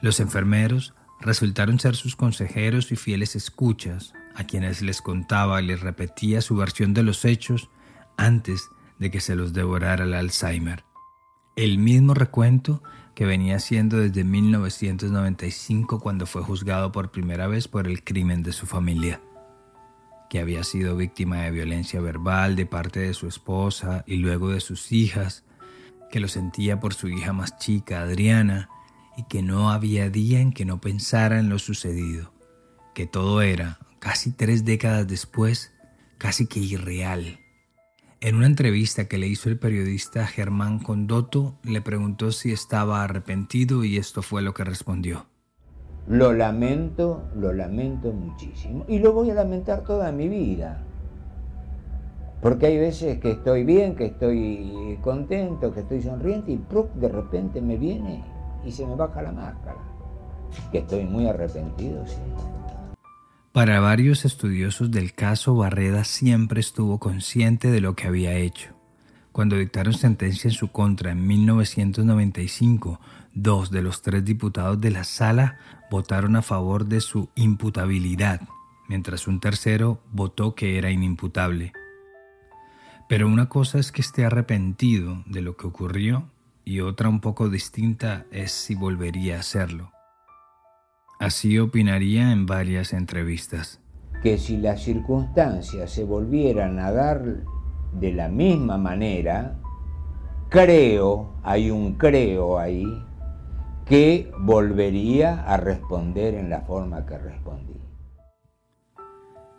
Los 0.00 0.20
enfermeros 0.20 0.94
resultaron 1.20 1.80
ser 1.80 1.96
sus 1.96 2.14
consejeros 2.14 2.92
y 2.92 2.96
fieles 2.96 3.34
escuchas, 3.34 4.12
a 4.36 4.44
quienes 4.44 4.82
les 4.82 5.02
contaba 5.02 5.60
y 5.60 5.66
les 5.66 5.80
repetía 5.80 6.40
su 6.40 6.54
versión 6.54 6.94
de 6.94 7.02
los 7.02 7.24
hechos 7.24 7.70
antes 8.16 8.70
de 8.98 9.10
que 9.10 9.20
se 9.20 9.34
los 9.34 9.52
devorara 9.52 10.04
el 10.04 10.14
Alzheimer. 10.14 10.84
El 11.56 11.78
mismo 11.78 12.14
recuento 12.14 12.82
que 13.16 13.26
venía 13.26 13.56
haciendo 13.56 13.96
desde 13.96 14.22
1995 14.22 15.98
cuando 15.98 16.24
fue 16.24 16.42
juzgado 16.42 16.92
por 16.92 17.10
primera 17.10 17.48
vez 17.48 17.66
por 17.66 17.88
el 17.88 18.04
crimen 18.04 18.44
de 18.44 18.52
su 18.52 18.66
familia, 18.66 19.20
que 20.30 20.38
había 20.38 20.62
sido 20.62 20.96
víctima 20.96 21.38
de 21.38 21.50
violencia 21.50 22.00
verbal 22.00 22.54
de 22.54 22.66
parte 22.66 23.00
de 23.00 23.14
su 23.14 23.26
esposa 23.26 24.04
y 24.06 24.18
luego 24.18 24.50
de 24.50 24.60
sus 24.60 24.92
hijas, 24.92 25.44
que 26.12 26.20
lo 26.20 26.28
sentía 26.28 26.78
por 26.78 26.94
su 26.94 27.08
hija 27.08 27.32
más 27.32 27.58
chica, 27.58 28.02
Adriana, 28.02 28.68
y 29.18 29.24
que 29.24 29.42
no 29.42 29.70
había 29.70 30.10
día 30.10 30.40
en 30.40 30.52
que 30.52 30.64
no 30.64 30.80
pensara 30.80 31.40
en 31.40 31.48
lo 31.48 31.58
sucedido, 31.58 32.30
que 32.94 33.04
todo 33.04 33.42
era, 33.42 33.80
casi 33.98 34.30
tres 34.30 34.64
décadas 34.64 35.08
después, 35.08 35.72
casi 36.18 36.46
que 36.46 36.60
irreal. 36.60 37.40
En 38.20 38.36
una 38.36 38.46
entrevista 38.46 39.08
que 39.08 39.18
le 39.18 39.26
hizo 39.26 39.48
el 39.48 39.58
periodista 39.58 40.24
Germán 40.24 40.78
Condoto, 40.78 41.58
le 41.64 41.80
preguntó 41.80 42.30
si 42.30 42.52
estaba 42.52 43.02
arrepentido 43.02 43.82
y 43.82 43.96
esto 43.96 44.22
fue 44.22 44.40
lo 44.40 44.54
que 44.54 44.62
respondió. 44.62 45.26
Lo 46.06 46.32
lamento, 46.32 47.28
lo 47.34 47.52
lamento 47.52 48.12
muchísimo 48.12 48.84
y 48.86 49.00
lo 49.00 49.12
voy 49.12 49.30
a 49.30 49.34
lamentar 49.34 49.82
toda 49.82 50.12
mi 50.12 50.28
vida. 50.28 50.84
Porque 52.40 52.66
hay 52.66 52.78
veces 52.78 53.18
que 53.18 53.32
estoy 53.32 53.64
bien, 53.64 53.96
que 53.96 54.06
estoy 54.06 54.96
contento, 55.02 55.74
que 55.74 55.80
estoy 55.80 56.02
sonriente 56.02 56.52
y 56.52 56.60
de 57.00 57.08
repente 57.08 57.60
me 57.60 57.76
viene 57.76 58.37
y 58.68 58.72
se 58.72 58.86
me 58.86 58.94
baja 58.94 59.22
la 59.22 59.32
máscara. 59.32 59.78
Que 60.70 60.78
estoy 60.78 61.04
muy 61.04 61.26
arrepentido. 61.26 62.04
Para 63.52 63.80
varios 63.80 64.24
estudiosos 64.24 64.90
del 64.90 65.14
caso, 65.14 65.54
Barreda 65.54 66.04
siempre 66.04 66.60
estuvo 66.60 66.98
consciente 66.98 67.70
de 67.70 67.80
lo 67.80 67.96
que 67.96 68.06
había 68.06 68.34
hecho. 68.34 68.74
Cuando 69.32 69.56
dictaron 69.56 69.94
sentencia 69.94 70.48
en 70.48 70.54
su 70.54 70.68
contra 70.68 71.12
en 71.12 71.26
1995, 71.26 73.00
dos 73.34 73.70
de 73.70 73.82
los 73.82 74.02
tres 74.02 74.24
diputados 74.24 74.80
de 74.80 74.90
la 74.90 75.04
sala 75.04 75.58
votaron 75.90 76.36
a 76.36 76.42
favor 76.42 76.86
de 76.86 77.00
su 77.00 77.30
imputabilidad, 77.36 78.42
mientras 78.88 79.26
un 79.26 79.40
tercero 79.40 80.00
votó 80.12 80.54
que 80.54 80.76
era 80.76 80.90
inimputable. 80.90 81.72
Pero 83.08 83.28
una 83.28 83.48
cosa 83.48 83.78
es 83.78 83.92
que 83.92 84.02
esté 84.02 84.24
arrepentido 84.26 85.22
de 85.26 85.40
lo 85.40 85.56
que 85.56 85.66
ocurrió 85.66 86.30
y 86.68 86.82
otra 86.82 87.08
un 87.08 87.20
poco 87.20 87.48
distinta 87.48 88.26
es 88.30 88.52
si 88.52 88.74
volvería 88.74 89.36
a 89.36 89.40
hacerlo. 89.40 89.90
Así 91.18 91.58
opinaría 91.58 92.30
en 92.30 92.44
varias 92.44 92.92
entrevistas. 92.92 93.80
Que 94.22 94.36
si 94.36 94.58
las 94.58 94.82
circunstancias 94.82 95.90
se 95.90 96.04
volvieran 96.04 96.78
a 96.78 96.92
dar 96.92 97.22
de 97.94 98.12
la 98.12 98.28
misma 98.28 98.76
manera, 98.76 99.58
creo, 100.50 101.40
hay 101.42 101.70
un 101.70 101.94
creo 101.94 102.58
ahí, 102.58 102.84
que 103.86 104.30
volvería 104.38 105.44
a 105.44 105.56
responder 105.56 106.34
en 106.34 106.50
la 106.50 106.60
forma 106.60 107.06
que 107.06 107.16
respondí. 107.16 107.80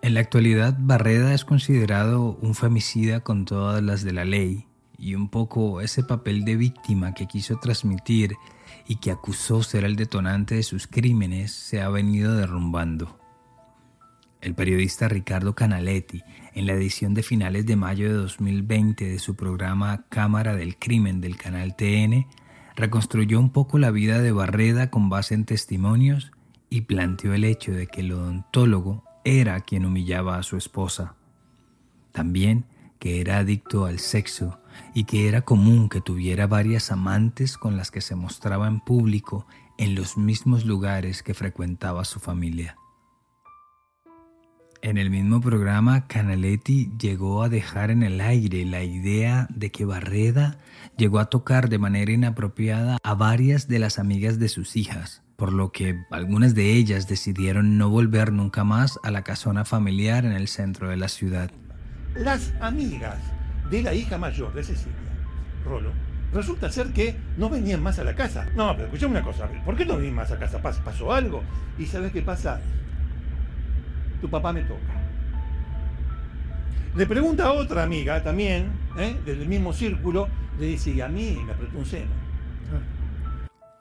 En 0.03 0.13
la 0.13 0.19
actualidad, 0.19 0.75
Barreda 0.77 1.33
es 1.33 1.43
considerado 1.43 2.37
un 2.39 2.53
femicida 2.53 3.21
con 3.21 3.45
todas 3.45 3.81
las 3.81 4.03
de 4.03 4.13
la 4.13 4.25
ley 4.25 4.68
y 4.99 5.15
un 5.15 5.29
poco 5.29 5.81
ese 5.81 6.03
papel 6.03 6.43
de 6.43 6.57
víctima 6.57 7.13
que 7.13 7.25
quiso 7.25 7.57
transmitir 7.57 8.35
y 8.87 8.97
que 8.97 9.11
acusó 9.11 9.63
ser 9.63 9.85
el 9.85 9.95
detonante 9.95 10.55
de 10.55 10.63
sus 10.63 10.87
crímenes 10.87 11.51
se 11.51 11.81
ha 11.81 11.89
venido 11.89 12.35
derrumbando. 12.35 13.17
El 14.41 14.55
periodista 14.55 15.07
Ricardo 15.07 15.53
Canaletti, 15.53 16.23
en 16.53 16.65
la 16.65 16.73
edición 16.73 17.13
de 17.13 17.23
finales 17.23 17.65
de 17.65 17.75
mayo 17.75 18.07
de 18.07 18.13
2020 18.13 19.05
de 19.05 19.19
su 19.19 19.35
programa 19.35 20.05
Cámara 20.09 20.55
del 20.55 20.77
Crimen 20.77 21.21
del 21.21 21.37
canal 21.37 21.75
TN, 21.75 22.25
reconstruyó 22.75 23.39
un 23.39 23.49
poco 23.49 23.79
la 23.79 23.91
vida 23.91 24.21
de 24.21 24.31
Barreda 24.31 24.89
con 24.89 25.09
base 25.09 25.33
en 25.33 25.45
testimonios 25.45 26.31
y 26.69 26.81
planteó 26.81 27.33
el 27.33 27.43
hecho 27.43 27.71
de 27.73 27.87
que 27.87 28.01
el 28.01 28.13
odontólogo 28.13 29.03
era 29.25 29.59
quien 29.61 29.85
humillaba 29.85 30.37
a 30.37 30.43
su 30.43 30.55
esposa. 30.55 31.15
También 32.13 32.65
que 32.99 33.21
era 33.21 33.39
adicto 33.39 33.85
al 33.85 33.99
sexo 33.99 34.59
y 34.93 35.05
que 35.05 35.27
era 35.27 35.41
común 35.41 35.89
que 35.89 36.01
tuviera 36.01 36.47
varias 36.47 36.91
amantes 36.91 37.57
con 37.57 37.77
las 37.77 37.91
que 37.91 38.01
se 38.01 38.15
mostraba 38.15 38.67
en 38.67 38.79
público 38.79 39.45
en 39.77 39.95
los 39.95 40.17
mismos 40.17 40.65
lugares 40.65 41.23
que 41.23 41.33
frecuentaba 41.33 42.03
su 42.05 42.19
familia. 42.19 42.75
En 44.81 44.97
el 44.97 45.09
mismo 45.09 45.41
programa, 45.41 46.07
Canaletti 46.07 46.89
llegó 46.97 47.43
a 47.43 47.49
dejar 47.49 47.91
en 47.91 48.01
el 48.01 48.21
aire 48.21 48.63
la 48.63 48.81
idea 48.81 49.47
de 49.49 49.71
que 49.71 49.83
Barreda 49.83 50.57
llegó 50.95 51.19
a 51.19 51.25
tocar 51.25 51.67
de 51.67 51.77
manera 51.77 52.13
inapropiada 52.13 52.97
a 53.03 53.13
varias 53.13 53.67
de 53.67 53.79
las 53.79 53.99
amigas 53.99 54.39
de 54.39 54.47
sus 54.47 54.77
hijas, 54.77 55.21
por 55.35 55.51
lo 55.51 55.73
que 55.73 56.05
algunas 56.11 56.55
de 56.55 56.73
ellas 56.73 57.09
decidieron 57.09 57.77
no 57.77 57.89
volver 57.89 58.31
nunca 58.31 58.63
más 58.63 58.99
a 59.03 59.11
la 59.11 59.23
casona 59.23 59.65
familiar 59.65 60.23
en 60.23 60.31
el 60.31 60.47
centro 60.47 60.89
de 60.89 60.95
la 60.95 61.09
ciudad. 61.09 61.51
Las 62.15 62.53
amigas 62.61 63.19
de 63.69 63.83
la 63.83 63.93
hija 63.93 64.17
mayor 64.17 64.53
de 64.53 64.63
Cecilia, 64.63 64.97
Rolo, 65.65 65.91
resulta 66.33 66.71
ser 66.71 66.93
que 66.93 67.15
no 67.37 67.49
venían 67.49 67.81
más 67.81 67.99
a 67.99 68.03
la 68.03 68.15
casa. 68.15 68.47
No, 68.55 68.73
pero 68.73 68.85
escuchame 68.85 69.11
una 69.11 69.23
cosa, 69.23 69.47
¿por 69.65 69.75
qué 69.75 69.85
no 69.85 69.97
venían 69.97 70.15
más 70.15 70.31
a 70.31 70.39
casa? 70.39 70.61
¿Pasó 70.61 71.13
algo? 71.13 71.43
¿Y 71.77 71.85
sabes 71.85 72.11
qué 72.11 72.21
pasa? 72.21 72.59
Tu 74.21 74.29
papá 74.29 74.53
me 74.53 74.61
toca. 74.61 74.99
Le 76.95 77.05
pregunta 77.05 77.45
a 77.45 77.53
otra 77.53 77.83
amiga 77.83 78.23
también, 78.23 78.71
¿eh? 78.97 79.15
del 79.25 79.47
mismo 79.47 79.73
círculo, 79.73 80.27
le 80.59 80.65
dice, 80.65 80.91
y 80.91 81.01
a 81.01 81.07
mí 81.07 81.37
me 81.45 81.53
apretó 81.53 81.77
un 81.77 81.85
seno. 81.85 82.11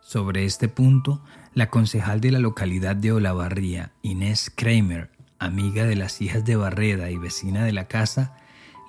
Sobre 0.01 0.45
este 0.45 0.69
punto, 0.69 1.23
la 1.55 1.71
concejal 1.71 2.21
de 2.21 2.31
la 2.31 2.39
localidad 2.39 2.97
de 2.97 3.13
Olavarría, 3.13 3.93
Inés 4.03 4.53
Kramer, 4.55 5.11
amiga 5.39 5.85
de 5.85 5.97
las 5.97 6.21
hijas 6.21 6.45
de 6.45 6.57
Barreda 6.57 7.11
y 7.11 7.17
vecina 7.17 7.65
de 7.65 7.73
la 7.73 7.89
casa, 7.89 8.37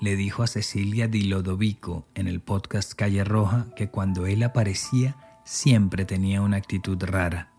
le 0.01 0.15
dijo 0.15 0.43
a 0.43 0.47
Cecilia 0.47 1.07
Di 1.07 1.23
Lodovico 1.23 2.07
en 2.15 2.27
el 2.27 2.39
podcast 2.39 2.93
Calle 2.93 3.23
Roja 3.23 3.67
que 3.75 3.89
cuando 3.89 4.27
él 4.27 4.43
aparecía 4.43 5.15
siempre 5.43 6.05
tenía 6.05 6.41
una 6.41 6.57
actitud 6.57 6.97
rara. 7.03 7.51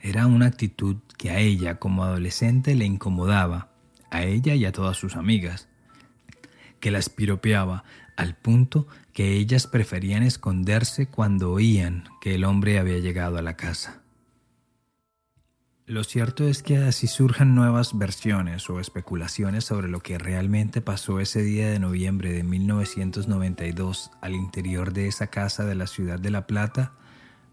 Era 0.00 0.26
una 0.26 0.46
actitud 0.46 0.96
que 1.16 1.30
a 1.30 1.38
ella 1.38 1.78
como 1.78 2.04
adolescente 2.04 2.74
le 2.74 2.84
incomodaba, 2.84 3.70
a 4.10 4.22
ella 4.22 4.54
y 4.54 4.64
a 4.64 4.72
todas 4.72 4.96
sus 4.96 5.16
amigas, 5.16 5.68
que 6.80 6.90
las 6.90 7.08
piropeaba 7.08 7.84
al 8.16 8.34
punto 8.34 8.86
que 9.12 9.34
ellas 9.34 9.66
preferían 9.66 10.22
esconderse 10.22 11.06
cuando 11.06 11.52
oían 11.52 12.04
que 12.20 12.34
el 12.34 12.44
hombre 12.44 12.78
había 12.78 12.98
llegado 12.98 13.38
a 13.38 13.42
la 13.42 13.56
casa. 13.56 14.02
Lo 15.88 16.02
cierto 16.02 16.48
es 16.48 16.64
que 16.64 16.78
así 16.78 17.06
surjan 17.06 17.54
nuevas 17.54 17.96
versiones 17.96 18.68
o 18.68 18.80
especulaciones 18.80 19.66
sobre 19.66 19.86
lo 19.86 20.00
que 20.00 20.18
realmente 20.18 20.80
pasó 20.80 21.20
ese 21.20 21.42
día 21.42 21.68
de 21.70 21.78
noviembre 21.78 22.32
de 22.32 22.42
1992 22.42 24.10
al 24.20 24.34
interior 24.34 24.92
de 24.92 25.06
esa 25.06 25.28
casa 25.28 25.64
de 25.64 25.76
la 25.76 25.86
ciudad 25.86 26.18
de 26.18 26.30
La 26.30 26.48
Plata, 26.48 26.94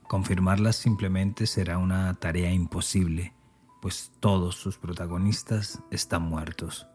confirmarlas 0.08 0.78
simplemente 0.78 1.46
será 1.46 1.78
una 1.78 2.12
tarea 2.16 2.52
imposible, 2.52 3.36
pues 3.84 4.12
todos 4.20 4.56
sus 4.56 4.80
protagonistas 4.80 5.84
están 5.92 6.24
muertos. 6.24 6.88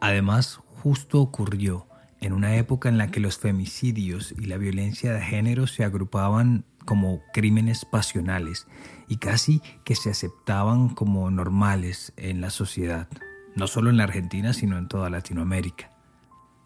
Además, 0.00 0.58
justo 0.82 1.20
ocurrió 1.20 1.86
en 2.20 2.32
una 2.32 2.56
época 2.56 2.88
en 2.88 2.98
la 2.98 3.12
que 3.12 3.20
los 3.20 3.38
femicidios 3.38 4.32
y 4.32 4.46
la 4.46 4.56
violencia 4.56 5.12
de 5.12 5.20
género 5.20 5.68
se 5.68 5.84
agrupaban 5.84 6.64
como 6.84 7.20
crímenes 7.32 7.84
pasionales 7.84 8.66
y 9.08 9.16
casi 9.16 9.60
que 9.84 9.94
se 9.94 10.10
aceptaban 10.10 10.88
como 10.88 11.30
normales 11.30 12.12
en 12.16 12.40
la 12.40 12.50
sociedad, 12.50 13.08
no 13.56 13.66
solo 13.66 13.90
en 13.90 13.96
la 13.96 14.04
Argentina, 14.04 14.52
sino 14.52 14.78
en 14.78 14.88
toda 14.88 15.10
Latinoamérica. 15.10 15.90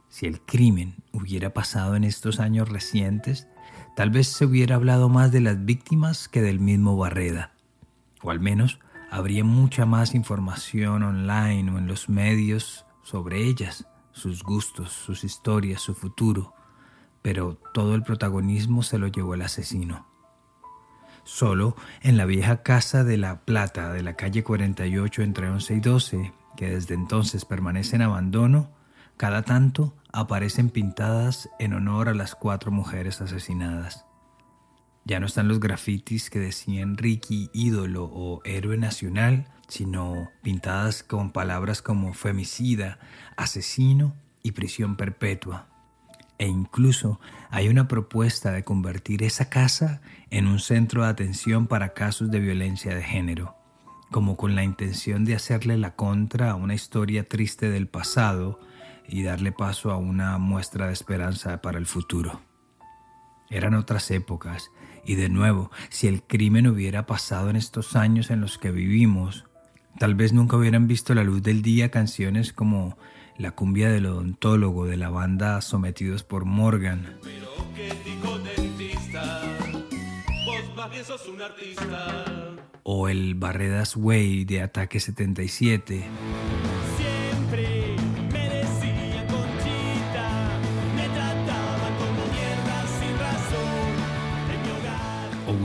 Si 0.09 0.27
el 0.27 0.41
crimen 0.41 0.97
hubiera 1.13 1.53
pasado 1.53 1.97
en 1.97 2.05
estos 2.05 2.41
años 2.41 2.69
recientes, 2.69 3.49
tal 3.97 4.11
vez 4.11 4.29
se 4.29 4.45
hubiera 4.45 4.77
hablado 4.77 5.09
más 5.09 5.33
de 5.33 5.41
las 5.41 5.65
víctimas 5.65 6.29
que 6.29 6.43
del 6.43 6.61
mismo 6.61 6.97
Barreda, 6.97 7.53
o 8.23 8.31
al 8.31 8.41
menos 8.41 8.79
habría 9.11 9.45
mucha 9.45 9.87
más 9.87 10.15
información 10.15 11.03
online 11.03 11.71
o 11.71 11.79
en 11.79 11.87
los 11.87 12.09
medios 12.09 12.87
sobre 13.03 13.45
ellas, 13.45 13.87
sus 14.13 14.43
gustos, 14.43 14.93
sus 14.93 15.25
historias, 15.25 15.83
su 15.83 15.95
futuro, 15.95 16.56
pero 17.27 17.59
todo 17.75 17.97
el 17.97 18.05
protagonismo 18.05 18.85
se 18.85 18.99
lo 18.99 19.09
llevó 19.09 19.35
el 19.35 19.43
asesino. 19.43 20.07
Solo 21.25 21.75
en 22.01 22.17
la 22.17 22.25
vieja 22.25 22.62
casa 22.62 23.03
de 23.03 23.17
La 23.17 23.41
Plata 23.41 23.93
de 23.93 24.05
la 24.05 24.15
calle 24.15 24.45
48 24.45 25.23
entre 25.23 25.51
11 25.51 25.75
y 25.75 25.81
12, 25.81 26.33
que 26.57 26.71
desde 26.71 26.95
entonces 26.95 27.45
permanece 27.45 27.97
en 27.97 28.03
abandono, 28.03 28.71
cada 29.17 29.43
tanto 29.43 29.93
aparecen 30.12 30.71
pintadas 30.71 31.51
en 31.59 31.73
honor 31.73 32.09
a 32.09 32.15
las 32.15 32.37
cuatro 32.37 32.71
mujeres 32.71 33.21
asesinadas. 33.21 34.05
Ya 35.05 35.19
no 35.19 35.27
están 35.27 35.49
los 35.49 35.59
grafitis 35.59 36.31
que 36.31 36.39
decían 36.39 36.97
Ricky 36.97 37.51
ídolo 37.53 38.05
o 38.05 38.41
héroe 38.45 38.77
nacional, 38.77 39.49
sino 39.67 40.31
pintadas 40.45 41.03
con 41.03 41.33
palabras 41.33 41.83
como 41.83 42.15
femicida, 42.15 43.01
asesino 43.37 44.15
y 44.45 44.53
prisión 44.53 44.95
perpetua. 44.95 45.67
E 46.38 46.46
incluso 46.46 47.20
hay 47.51 47.68
una 47.68 47.88
propuesta 47.88 48.53
de 48.53 48.64
convertir 48.64 49.22
esa 49.22 49.49
casa 49.49 50.03
en 50.31 50.46
un 50.46 50.59
centro 50.59 51.03
de 51.03 51.09
atención 51.09 51.66
para 51.66 51.94
casos 51.94 52.31
de 52.31 52.40
violencia 52.40 52.94
de 52.94 53.03
género, 53.03 53.57
como 54.11 54.37
con 54.37 54.55
la 54.55 54.62
intención 54.62 55.25
de 55.25 55.35
hacerle 55.35 55.79
la 55.79 55.96
contra 55.96 56.51
a 56.51 56.55
una 56.55 56.75
historia 56.75 57.29
triste 57.29 57.70
del 57.70 57.88
pasado 57.88 58.61
y 59.09 59.22
darle 59.22 59.53
paso 59.53 59.90
a 59.90 59.96
una 59.96 60.37
muestra 60.38 60.87
de 60.87 60.92
esperanza 60.92 61.62
para 61.62 61.79
el 61.79 61.87
futuro. 61.87 62.40
Eran 63.49 63.75
otras 63.75 64.11
épocas, 64.11 64.70
y 65.05 65.14
de 65.14 65.29
nuevo, 65.29 65.70
si 65.88 66.09
el 66.09 66.22
crimen 66.22 66.66
hubiera 66.66 67.07
pasado 67.07 67.49
en 67.49 67.57
estos 67.57 67.94
años 67.94 68.31
en 68.31 68.40
los 68.40 68.59
que 68.59 68.72
vivimos, 68.72 69.44
tal 69.99 70.16
vez 70.16 70.33
nunca 70.33 70.57
hubieran 70.57 70.88
visto 70.88 71.14
la 71.14 71.22
luz 71.22 71.42
del 71.42 71.62
día 71.62 71.90
canciones 71.90 72.53
como 72.53 72.99
La 73.38 73.51
cumbia 73.53 73.90
del 73.90 74.07
odontólogo 74.07 74.87
de 74.87 74.96
la 74.96 75.11
banda 75.11 75.61
Sometidos 75.61 76.22
por 76.22 76.44
Morgan. 76.44 77.18
O 82.83 83.09
el 83.09 83.35
Barredas 83.35 83.96
Way 83.96 84.44
de 84.44 84.62
Ataque 84.62 85.01
77. 85.01 86.05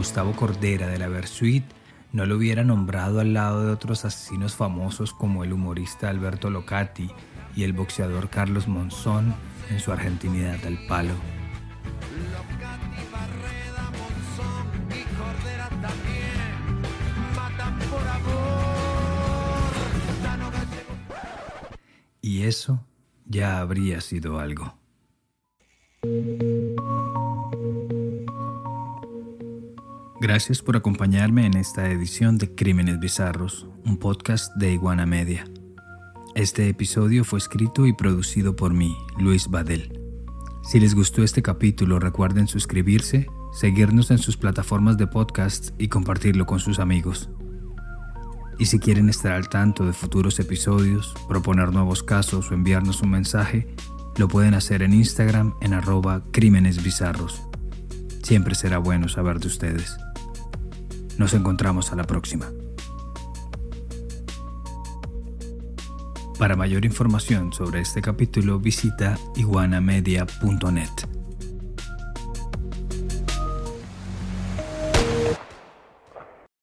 Gustavo 0.02 0.34
Cordera 0.34 0.88
de 0.88 0.98
la 0.98 1.08
Versuit 1.10 1.64
no 2.12 2.26
lo 2.26 2.38
hubiera 2.38 2.64
nombrado 2.64 3.20
al 3.20 3.34
lado 3.34 3.68
de 3.68 3.72
otros 3.72 4.04
asesinos 4.04 4.56
famosos 4.56 5.14
como 5.14 5.44
el 5.44 5.54
humorista 5.54 6.10
Alberto 6.10 6.50
Locati 6.50 7.12
y 7.56 7.64
el 7.64 7.74
boxeador 7.74 8.30
Carlos 8.30 8.68
Monzón 8.68 9.34
en 9.70 9.80
su 9.80 9.92
argentinidad 9.92 10.66
al 10.66 10.78
palo. 10.88 11.14
Y 22.22 22.44
eso 22.44 22.86
ya 23.26 23.60
habría 23.60 24.00
sido 24.02 24.40
algo. 24.40 24.74
Gracias 30.22 30.62
por 30.62 30.78
acompañarme 30.78 31.48
en 31.48 31.58
esta 31.58 31.90
edición 31.90 32.38
de 32.38 32.54
Crímenes 32.54 33.00
Bizarros, 33.00 33.68
un 33.86 33.98
podcast 33.98 34.56
de 34.56 34.72
Iguana 34.72 35.08
Media. 35.08 35.46
Este 36.36 36.70
episodio 36.70 37.26
fue 37.26 37.40
escrito 37.40 37.86
y 37.86 37.92
producido 37.92 38.56
por 38.56 38.74
mí, 38.74 38.96
Luis 39.18 39.50
Badel. 39.50 40.00
Si 40.64 40.80
les 40.80 40.96
gustó 40.96 41.24
este 41.24 41.42
capítulo, 41.42 42.00
recuerden 42.00 42.48
suscribirse, 42.48 43.28
seguirnos 43.52 44.12
en 44.12 44.18
sus 44.18 44.38
plataformas 44.38 44.98
de 44.98 45.08
podcast 45.08 45.72
y 45.78 45.90
compartirlo 45.90 46.46
con 46.46 46.62
sus 46.62 46.80
amigos. 46.80 47.30
Y 48.58 48.68
si 48.68 48.80
quieren 48.80 49.10
estar 49.10 49.34
al 49.34 49.50
tanto 49.50 49.86
de 49.86 49.92
futuros 49.92 50.40
episodios, 50.40 51.14
proponer 51.28 51.74
nuevos 51.74 52.02
casos 52.02 52.50
o 52.50 52.54
enviarnos 52.54 53.02
un 53.02 53.10
mensaje, 53.10 53.68
lo 54.16 54.30
pueden 54.30 54.54
hacer 54.54 54.84
en 54.84 54.94
Instagram 54.94 55.54
en 55.60 55.74
arroba 55.74 56.24
crímenes 56.32 56.82
bizarros. 56.82 57.42
Siempre 58.24 58.56
será 58.56 58.78
bueno 58.78 59.10
saber 59.10 59.42
de 59.42 59.48
ustedes. 59.48 59.98
Nos 61.18 61.34
encontramos 61.34 61.92
a 61.92 61.98
la 61.98 62.06
próxima. 62.06 62.50
Para 66.42 66.56
mayor 66.56 66.86
información 66.86 67.54
sobre 67.54 67.82
este 67.82 68.02
capítulo 68.02 68.58
visita 68.58 69.16
iguanamedia.net. 69.36 71.21